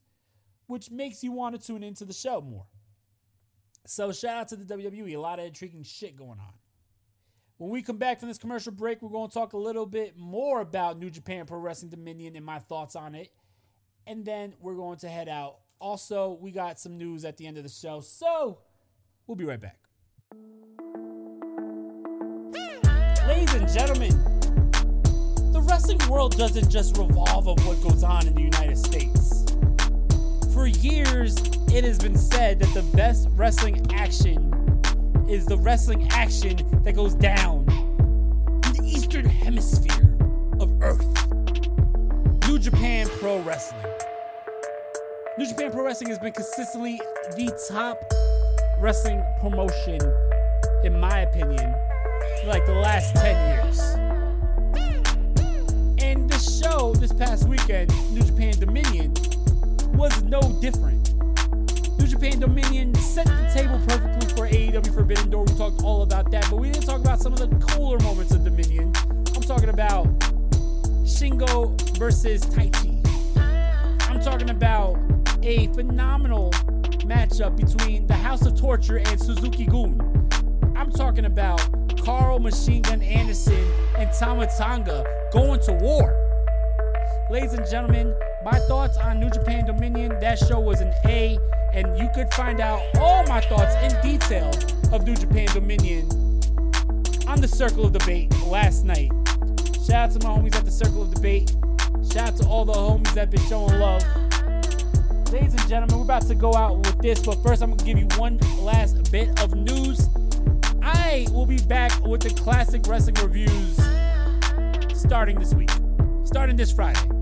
which 0.66 0.90
makes 0.90 1.22
you 1.24 1.32
want 1.32 1.58
to 1.58 1.66
tune 1.66 1.82
into 1.82 2.04
the 2.04 2.12
show 2.12 2.40
more. 2.40 2.66
So 3.87 4.12
shout 4.12 4.37
out 4.37 4.49
to 4.49 4.57
the 4.57 4.64
WWE. 4.64 5.14
A 5.14 5.21
lot 5.21 5.38
of 5.38 5.47
intriguing 5.47 5.83
shit 5.83 6.16
going 6.16 6.38
on. 6.38 6.55
When 7.59 7.71
we 7.71 7.83
come 7.83 7.97
back 7.97 8.18
from 8.18 8.29
this 8.29 8.38
commercial 8.38 8.73
break, 8.73 9.03
we're 9.03 9.11
going 9.11 9.29
to 9.29 9.35
talk 9.35 9.53
a 9.53 9.59
little 9.59 9.87
bit 9.87 10.16
more 10.16 10.61
about 10.61 10.99
New 10.99 11.11
Japan 11.11 11.47
Pro 11.47 11.59
Wrestling 11.59 11.90
Dominion 11.90 12.35
and 12.37 12.45
my 12.45 12.59
thoughts 12.59 12.97
on 12.97 13.14
it. 13.14 13.31
And 14.07 14.25
then 14.25 14.55
we're 14.61 14.75
going 14.75 14.99
to 14.99 15.09
head 15.09 15.29
out. 15.29 15.59
Also, 15.79 16.38
we 16.40 16.51
got 16.51 16.81
some 16.81 16.97
news 16.99 17.25
at 17.25 17.37
the 17.37 17.47
end 17.47 17.57
of 17.57 17.62
the 17.62 17.68
show. 17.68 18.01
So 18.01 18.59
we'll 19.27 19.37
be 19.37 19.45
right 19.45 19.61
back. 19.61 19.79
Ladies 23.29 23.55
and 23.55 23.68
gentlemen, 23.68 24.11
the 25.53 25.64
wrestling 25.68 26.01
world 26.09 26.37
doesn't 26.37 26.68
just 26.68 26.97
revolve 26.97 27.47
of 27.47 27.64
what 27.66 27.81
goes 27.83 28.03
on 28.03 28.27
in 28.27 28.35
the 28.35 28.42
United 28.42 28.79
States. 28.79 29.52
For 30.53 30.67
years, 30.67 31.38
it 31.73 31.83
has 31.85 31.99
been 31.99 32.17
said 32.17 32.59
that 32.59 32.75
the 32.75 32.83
best 32.95 33.29
wrestling 33.33 33.87
action 33.95 34.53
is 35.27 35.47
the 35.47 35.57
wrestling 35.57 36.07
action 36.11 36.59
that 36.85 36.93
goes 36.93 37.15
down 37.15 37.61
in 38.67 38.73
the 38.75 38.83
eastern 38.85 39.25
hemisphere 39.25 40.15
of 40.61 40.71
Earth. 40.83 41.07
New 42.47 42.59
Japan 42.59 43.09
Pro 43.19 43.38
Wrestling. 43.41 43.83
New 45.38 45.47
Japan 45.47 45.73
Pro 45.73 45.85
Wrestling 45.85 46.11
has 46.11 46.19
been 46.19 46.33
consistently 46.33 47.01
the 47.35 47.51
top 47.71 47.99
wrestling 48.79 49.25
promotion, 49.41 50.01
in 50.85 51.01
my 51.01 51.21
opinion, 51.21 51.75
for 52.43 52.49
like 52.49 52.67
the 52.67 52.75
last 52.75 53.17
10 53.17 53.65
years. 53.65 53.81
And 56.03 56.29
the 56.29 56.38
show 56.38 56.93
this 56.93 57.12
past 57.15 57.49
weekend, 57.49 57.91
New 58.12 58.23
Japan 58.23 58.53
Dominion, 58.61 59.15
was 59.94 60.22
no 60.24 60.40
different. 60.61 61.14
New 61.98 62.07
Japan 62.07 62.40
Dominion 62.40 62.94
set 62.94 63.26
the 63.26 63.50
table 63.55 63.81
perfectly 63.87 64.28
for 64.35 64.48
AEW 64.48 64.94
Forbidden 64.94 65.31
Door. 65.31 65.44
We 65.44 65.55
talked 65.55 65.83
all 65.83 66.02
about 66.02 66.31
that, 66.31 66.48
but 66.50 66.59
we 66.59 66.70
didn't 66.70 66.87
talk 66.87 67.00
about 67.00 67.20
some 67.20 67.33
of 67.33 67.38
the 67.38 67.48
cooler 67.66 67.98
moments 68.00 68.33
of 68.33 68.44
Dominion. 68.44 68.92
I'm 69.35 69.42
talking 69.42 69.68
about 69.68 70.07
Shingo 71.05 71.78
versus 71.98 72.42
Taichi. 72.42 72.98
I'm 74.09 74.20
talking 74.20 74.50
about 74.50 74.98
a 75.42 75.66
phenomenal 75.68 76.50
matchup 77.02 77.57
between 77.57 78.07
the 78.07 78.14
House 78.14 78.46
of 78.46 78.59
Torture 78.59 78.98
and 78.98 79.20
Suzuki-gun. 79.20 80.28
I'm 80.76 80.90
talking 80.90 81.26
about 81.26 81.61
Karl 82.02 82.38
Machine 82.38 82.83
Gun 82.83 83.02
Anderson 83.02 83.64
and 83.96 84.11
Tama 84.18 84.48
Tonga 84.59 85.05
going 85.33 85.61
to 85.61 85.72
war. 85.74 86.18
Ladies 87.31 87.55
and 87.55 87.68
gentlemen, 87.68 88.14
my 88.44 88.59
thoughts 88.61 88.96
on 88.96 89.20
New 89.20 89.31
Japan 89.31 89.66
Dominion, 89.66 90.18
that 90.20 90.38
show 90.38 90.59
was 90.59 90.81
an 90.81 90.92
A, 91.07 91.38
and 91.72 91.96
you 91.98 92.09
could 92.14 92.33
find 92.35 92.61
out 92.61 92.83
all 92.98 93.24
my 93.26 93.40
thoughts 93.40 93.74
in 93.76 94.02
detail 94.02 94.50
of 94.92 95.05
New 95.05 95.14
Japan 95.14 95.46
Dominion 95.52 96.09
on 97.28 97.40
the 97.40 97.48
Circle 97.48 97.87
of 97.87 97.92
Debate 97.92 98.35
last 98.46 98.85
night. 98.85 99.11
Shout 99.87 100.11
out 100.11 100.20
to 100.20 100.26
my 100.26 100.37
homies 100.37 100.57
at 100.57 100.64
the 100.64 100.70
Circle 100.70 101.02
of 101.02 101.14
Debate. 101.14 101.55
Shout 102.12 102.31
out 102.31 102.37
to 102.38 102.46
all 102.46 102.64
the 102.64 102.72
homies 102.72 103.14
that 103.14 103.31
been 103.31 103.40
showing 103.46 103.78
love. 103.78 104.02
Ladies 105.33 105.55
and 105.55 105.68
gentlemen, 105.68 105.98
we're 105.98 106.05
about 106.05 106.26
to 106.26 106.35
go 106.35 106.55
out 106.55 106.78
with 106.78 106.98
this, 106.98 107.20
but 107.24 107.42
first 107.42 107.62
I'm 107.62 107.70
gonna 107.70 107.85
give 107.85 107.98
you 107.98 108.09
one 108.18 108.38
last 108.59 109.11
bit 109.12 109.40
of 109.40 109.55
news. 109.55 110.09
I 110.83 111.26
will 111.31 111.46
be 111.46 111.59
back 111.59 112.05
with 112.05 112.22
the 112.22 112.31
classic 112.31 112.87
wrestling 112.87 113.14
reviews 113.22 113.76
starting 114.98 115.38
this 115.38 115.55
week, 115.55 115.70
starting 116.24 116.57
this 116.57 116.72
Friday. 116.72 117.21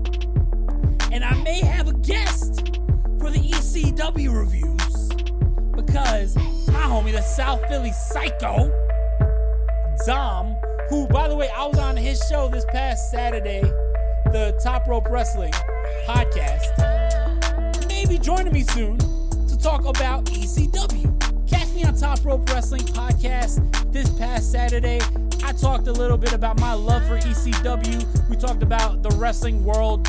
And 1.11 1.25
I 1.25 1.33
may 1.43 1.59
have 1.59 1.89
a 1.89 1.93
guest 1.93 2.77
for 3.19 3.29
the 3.29 3.39
ECW 3.39 4.33
reviews 4.33 5.09
because 5.75 6.37
my 6.37 6.83
homie, 6.83 7.11
the 7.11 7.21
South 7.21 7.59
Philly 7.67 7.91
Psycho, 7.91 8.71
Dom, 10.05 10.55
who, 10.87 11.07
by 11.09 11.27
the 11.27 11.35
way, 11.35 11.49
I 11.49 11.65
was 11.65 11.77
on 11.79 11.97
his 11.97 12.25
show 12.29 12.47
this 12.47 12.63
past 12.69 13.11
Saturday, 13.11 13.59
the 14.31 14.57
Top 14.63 14.87
Rope 14.87 15.09
Wrestling 15.09 15.51
podcast, 16.07 16.77
may 17.89 18.05
be 18.05 18.17
joining 18.17 18.53
me 18.53 18.63
soon 18.63 18.97
to 19.49 19.59
talk 19.61 19.83
about 19.83 20.23
ECW. 20.27 21.49
Catch 21.49 21.73
me 21.73 21.83
on 21.83 21.93
Top 21.93 22.23
Rope 22.23 22.49
Wrestling 22.49 22.83
Podcast 22.83 23.91
this 23.91 24.09
past 24.17 24.49
Saturday. 24.49 25.01
I 25.43 25.51
talked 25.51 25.87
a 25.87 25.91
little 25.91 26.17
bit 26.17 26.31
about 26.31 26.57
my 26.61 26.73
love 26.73 27.05
for 27.05 27.17
ECW. 27.19 28.29
We 28.29 28.37
talked 28.37 28.63
about 28.63 29.03
the 29.03 29.09
wrestling 29.17 29.65
world 29.65 30.07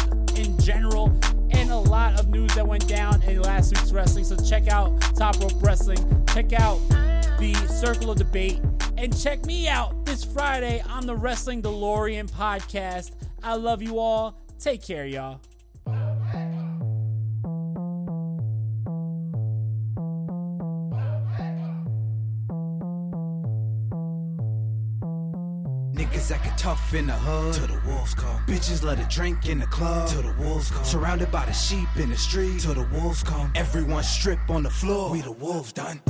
general 0.64 1.06
and 1.50 1.70
a 1.70 1.76
lot 1.76 2.18
of 2.18 2.28
news 2.28 2.54
that 2.54 2.66
went 2.66 2.86
down 2.88 3.22
in 3.22 3.40
last 3.42 3.74
week's 3.74 3.92
wrestling. 3.92 4.24
So 4.24 4.36
check 4.36 4.68
out 4.68 5.00
Top 5.16 5.38
Rope 5.40 5.60
Wrestling, 5.60 5.98
check 6.32 6.52
out 6.52 6.78
the 7.38 7.54
Circle 7.68 8.10
of 8.10 8.18
Debate, 8.18 8.60
and 8.96 9.16
check 9.16 9.44
me 9.44 9.68
out 9.68 10.04
this 10.04 10.24
Friday 10.24 10.82
on 10.88 11.06
the 11.06 11.16
Wrestling 11.16 11.62
DeLorean 11.62 12.30
podcast. 12.30 13.12
I 13.42 13.54
love 13.54 13.82
you 13.82 13.98
all. 13.98 14.38
Take 14.58 14.82
care, 14.82 15.06
y'all. 15.06 15.40
Tough 26.62 26.94
in 26.94 27.08
the 27.08 27.12
hood. 27.12 27.54
Till 27.54 27.66
the 27.66 27.80
wolves 27.88 28.14
come. 28.14 28.40
Bitches 28.46 28.84
let 28.84 29.00
a 29.00 29.04
drink 29.12 29.48
in 29.48 29.58
the 29.58 29.66
club. 29.66 30.08
Till 30.08 30.22
the 30.22 30.32
wolves 30.34 30.70
come. 30.70 30.84
Surrounded 30.84 31.32
by 31.32 31.44
the 31.44 31.52
sheep 31.52 31.88
in 31.96 32.08
the 32.08 32.16
street. 32.16 32.60
Till 32.60 32.74
the 32.74 32.86
wolves 32.94 33.24
come. 33.24 33.50
Everyone 33.56 34.04
strip 34.04 34.38
on 34.48 34.62
the 34.62 34.70
floor. 34.70 35.10
We 35.10 35.22
the 35.22 35.32
wolves 35.32 35.72
done. 35.72 36.00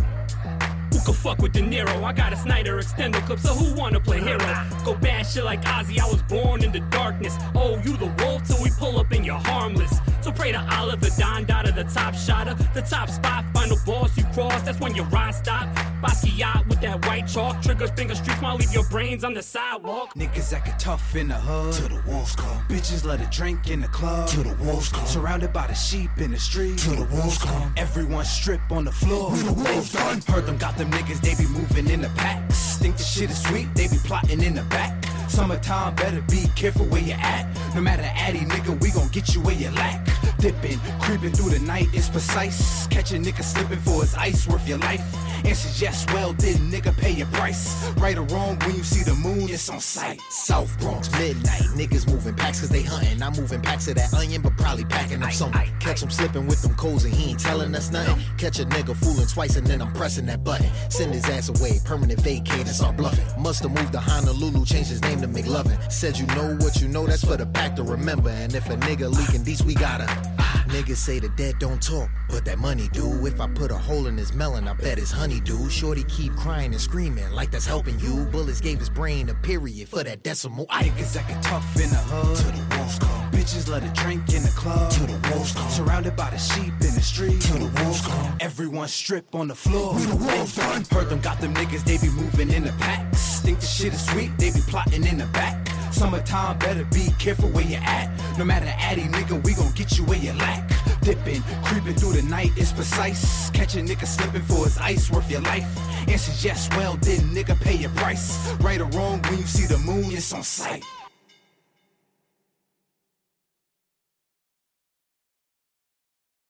Who 0.93 0.99
could 1.07 1.15
fuck 1.15 1.39
with 1.39 1.53
De 1.55 1.63
Niro? 1.63 2.05
I 2.05 2.13
got 2.13 2.35
a 2.35 2.37
Snyder 2.37 2.77
extender 2.77 3.25
clip, 3.25 3.39
so 3.39 3.55
who 3.55 3.75
wanna 3.81 3.99
play 3.99 4.21
hero? 4.21 4.47
Go 4.85 4.95
bad 4.95 5.27
shit 5.27 5.43
like 5.43 5.63
Ozzy, 5.63 5.99
I 5.99 6.07
was 6.07 6.23
born 6.25 6.63
in 6.63 6.71
the 6.71 6.81
darkness. 6.91 7.39
Oh, 7.55 7.81
you 7.83 7.97
the 7.97 8.13
wolf 8.23 8.43
till 8.47 8.63
we 8.63 8.71
pull 8.79 9.01
up 9.01 9.11
and 9.11 9.25
you're 9.25 9.43
harmless. 9.51 9.99
So 10.21 10.31
pray 10.31 10.53
to 10.53 10.61
Allah, 10.77 10.99
the 10.99 11.11
Don 11.19 11.47
Dada, 11.47 11.73
the 11.73 11.85
top 11.85 12.15
shotter, 12.15 12.55
the 12.75 12.83
top 12.83 13.09
spot, 13.09 13.47
final 13.55 13.79
boss 13.87 14.15
you 14.19 14.25
cross, 14.35 14.61
that's 14.63 14.81
when 14.81 14.95
your 14.95 15.07
ride 15.07 15.35
stop. 15.35 15.67
Basquiat 16.03 16.67
with 16.69 16.81
that 16.81 17.07
white 17.07 17.29
chalk, 17.29 17.63
triggers, 17.63 17.91
finger 17.91 18.15
streaks, 18.15 18.41
might 18.43 18.59
leave 18.59 18.73
your 18.75 18.85
brains 18.91 19.23
on 19.23 19.35
the 19.35 19.43
sidewalk. 19.43 20.13
Niggas 20.15 20.53
acting 20.53 20.75
tough 20.79 21.15
in 21.15 21.29
the 21.29 21.35
hood. 21.35 21.75
Till 21.75 21.89
the 21.89 22.03
wolves 22.11 22.35
come. 22.35 22.59
Bitches 22.69 23.05
let 23.05 23.21
a 23.21 23.27
drink 23.37 23.71
in 23.71 23.81
the 23.81 23.89
club. 23.89 24.29
Till 24.29 24.43
the 24.43 24.55
wolves 24.65 24.89
come. 24.89 25.07
Surrounded 25.07 25.53
by 25.53 25.67
the 25.69 25.75
sheep 25.75 26.11
in 26.19 26.33
the 26.33 26.39
street. 26.39 26.79
Till 26.79 26.97
the 26.97 27.15
wolves 27.15 27.39
come. 27.39 27.73
Everyone 27.77 28.25
strip 28.25 28.61
on 28.71 28.85
the 28.85 28.93
floor. 28.93 29.31
We 29.31 29.39
the 29.43 29.53
wolves 29.53 29.93
done. 29.93 30.21
Heard 30.27 30.47
them 30.47 30.59
got 30.59 30.77
them 30.77 30.91
niggas, 30.91 31.21
they 31.21 31.35
be 31.41 31.49
moving 31.49 31.89
in 31.89 32.01
the 32.01 32.11
packs. 32.11 32.79
Think 32.79 32.97
the 32.97 33.05
shit 33.05 33.31
is 33.31 33.41
sweet, 33.43 33.69
they 33.75 33.87
be 33.87 33.99
plotting 34.05 34.43
in 34.43 34.55
the 34.55 34.63
back. 34.65 35.12
Summertime, 35.33 35.95
better 35.95 36.21
be 36.29 36.45
careful 36.57 36.85
where 36.87 37.01
you 37.01 37.15
at. 37.15 37.47
No 37.75 37.81
matter 37.81 38.03
addy, 38.03 38.41
nigga, 38.41 38.79
we 38.83 38.91
gon' 38.91 39.09
get 39.09 39.35
you 39.35 39.41
where 39.41 39.55
you 39.55 39.71
lack. 39.71 40.07
Dipping, 40.39 40.79
creeping 41.01 41.33
through 41.33 41.51
the 41.51 41.59
night 41.61 41.89
is 41.95 42.11
precise. 42.11 42.87
Catch 42.89 43.13
a 43.13 43.15
nigga 43.15 43.43
slipping 43.43 43.79
for 43.79 44.03
his 44.03 44.15
ice, 44.15 44.47
worth 44.47 44.69
your 44.69 44.79
life. 44.79 45.01
Answers 45.45 45.81
yes, 45.81 46.05
well, 46.13 46.35
did 46.35 46.57
nigga 46.57 46.97
pay 46.99 47.13
your 47.13 47.27
price? 47.29 47.91
Right 47.97 48.19
or 48.19 48.23
wrong, 48.25 48.59
when 48.61 48.77
you 48.77 48.83
see 48.85 49.03
the 49.03 49.15
moon, 49.15 49.49
it's 49.49 49.71
on 49.71 49.81
sight. 49.81 50.21
South 50.31 50.79
Bronx, 50.79 51.11
midnight. 51.13 51.63
Niggas 51.75 52.07
moving 52.09 52.35
packs 52.35 52.61
cause 52.61 52.69
they 52.69 52.83
hunting. 52.83 53.23
I'm 53.23 53.33
moving 53.33 53.63
packs 53.63 53.89
of 53.89 53.95
that 53.97 54.13
onion, 54.13 54.43
but 54.43 54.57
probably 54.57 54.85
packing 54.85 55.23
up 55.23 55.33
something. 55.33 55.69
Catch 55.81 56.03
him 56.03 56.11
slipping 56.11 56.47
with 56.47 56.61
them 56.63 56.75
codes 56.75 57.05
and 57.05 57.15
he 57.15 57.31
ain't 57.31 57.41
telling 57.41 57.75
us 57.75 57.91
nothing. 57.91 58.23
Catch 58.37 58.61
a 58.61 58.65
nigga 58.65 58.95
fooling 58.97 59.27
twice 59.27 59.57
and 59.57 59.67
then 59.67 59.81
I'm 59.81 59.93
pressing 59.95 60.27
that 60.27 60.45
button. 60.45 60.71
Send 60.91 61.15
his 61.15 61.25
ass 61.25 61.49
away, 61.49 61.81
permanent 61.85 62.21
vacate 62.21 62.69
and 62.69 62.81
all 62.85 62.93
bluffing. 62.93 63.27
Must 63.43 63.63
have 63.63 63.73
moved 63.73 63.93
to 63.93 64.01
Honolulu, 64.01 64.65
changed 64.65 64.91
his 64.91 65.03
name 65.03 65.22
to 65.23 65.29
McLovin. 65.29 65.91
Said 65.91 66.19
you 66.19 66.27
know 66.27 66.57
what 66.61 66.81
you 66.81 66.89
know, 66.89 67.07
that's 67.07 67.25
for 67.25 67.37
the 67.37 67.47
pack 67.47 67.77
to 67.77 67.83
remember. 67.83 68.29
And 68.29 68.55
if 68.55 68.69
a 68.69 68.77
nigga 68.77 69.11
leaking 69.11 69.45
these, 69.45 69.63
we 69.63 69.75
gotta. 69.75 70.42
Niggas 70.73 70.97
say 70.97 71.19
the 71.19 71.29
dead 71.29 71.59
don't 71.59 71.83
talk, 71.83 72.09
but 72.31 72.47
that 72.47 72.59
money 72.59 72.89
do. 72.95 73.27
If 73.27 73.43
I 73.43 73.47
put 73.47 73.71
a 73.71 73.77
hole 73.77 74.07
in 74.07 74.17
his 74.17 74.33
melon, 74.33 74.67
I 74.67 74.73
bet 74.73 74.97
his 74.97 75.11
honey 75.11 75.39
do. 75.39 75.69
Shorty 75.69 76.03
keep 76.05 76.35
crying 76.35 76.73
and 76.73 76.81
screaming 76.81 77.31
like 77.31 77.51
that's 77.51 77.67
helping 77.67 78.01
you. 78.01 78.25
Bullets 78.33 78.63
gave 78.63 78.79
his 78.79 78.89
brain 78.89 79.29
a 79.29 79.35
period 79.35 79.91
for 79.91 80.03
that 80.03 80.23
decimal. 80.23 80.65
I 80.71 80.85
Niggas 80.85 81.15
acting 81.19 81.39
tough 81.43 81.77
in 81.77 81.91
the 81.91 81.97
hood. 81.97 82.39
Till 82.39 82.53
the 82.53 82.77
wolves 82.77 82.99
come. 82.99 83.31
Bitches 83.33 83.69
let 83.69 83.85
a 83.85 84.03
drink 84.03 84.33
in 84.33 84.43
the 84.43 84.55
club. 84.57 84.91
To 84.93 85.01
the 85.01 85.29
wolves 85.31 85.53
come. 85.53 85.69
Surrounded 85.69 86.17
by 86.17 86.31
the 86.31 86.39
sheep 86.39 86.73
in 86.81 86.95
the 86.95 87.03
street. 87.03 87.39
To 87.43 87.53
the 87.53 87.83
wolves 87.83 88.01
come. 88.01 88.39
Everyone 88.41 88.89
strip 88.89 89.35
on 89.35 89.49
the 89.49 89.55
floor. 89.55 89.95
We 89.95 90.07
the 90.07 90.17
wolves 90.17 90.57
done. 90.57 90.87
Heard 90.91 91.11
them 91.11 91.21
got 91.21 91.39
them 91.39 91.53
niggas, 91.53 91.85
they 91.85 91.99
be 91.99 92.11
moving 92.15 92.51
in 92.51 92.65
the 92.65 92.73
packs. 92.81 93.41
Think 93.41 93.61
the 93.61 93.67
shit 93.67 93.93
is 93.93 94.07
sweet, 94.07 94.31
they 94.39 94.51
be 94.51 94.61
plotting 94.67 95.05
in 95.05 95.19
the 95.19 95.27
back. 95.27 95.62
Summertime, 95.93 96.59
better 96.59 96.85
be 96.87 97.09
careful 97.19 97.49
where 97.51 97.65
you 97.65 97.77
at. 97.77 98.11
No 98.39 98.45
matter 98.45 98.67
addy, 98.79 99.03
nigga, 99.03 99.43
we 99.45 99.55
gon' 99.55 99.73
get 99.73 99.99
you 99.99 100.05
where 100.05 100.19
you 100.19 100.33
lack. 100.33 100.69
Dipping, 101.03 101.43
creeping 101.65 101.95
through 101.95 102.15
the 102.15 102.23
night 102.23 102.57
is 102.57 102.73
precise. 102.73 103.51
Catch 103.51 103.75
a 103.77 103.79
nigga 103.79 104.07
slipping 104.07 104.43
for 104.43 104.65
his 104.65 104.79
ice, 104.79 105.11
worth 105.11 105.31
your 105.31 105.43
life. 105.43 105.67
Answers 106.09 106.45
yes, 106.45 106.69
well, 106.77 106.97
did 106.97 107.21
nigga 107.21 107.61
pay 107.61 107.77
your 107.77 107.91
price? 107.91 108.53
Right 108.61 108.81
or 108.81 108.87
wrong, 108.87 109.21
when 109.23 109.39
you 109.39 109.47
see 109.47 109.67
the 109.67 109.79
moon, 109.79 110.13
it's 110.13 110.33
on 110.33 110.43
sight. 110.43 110.85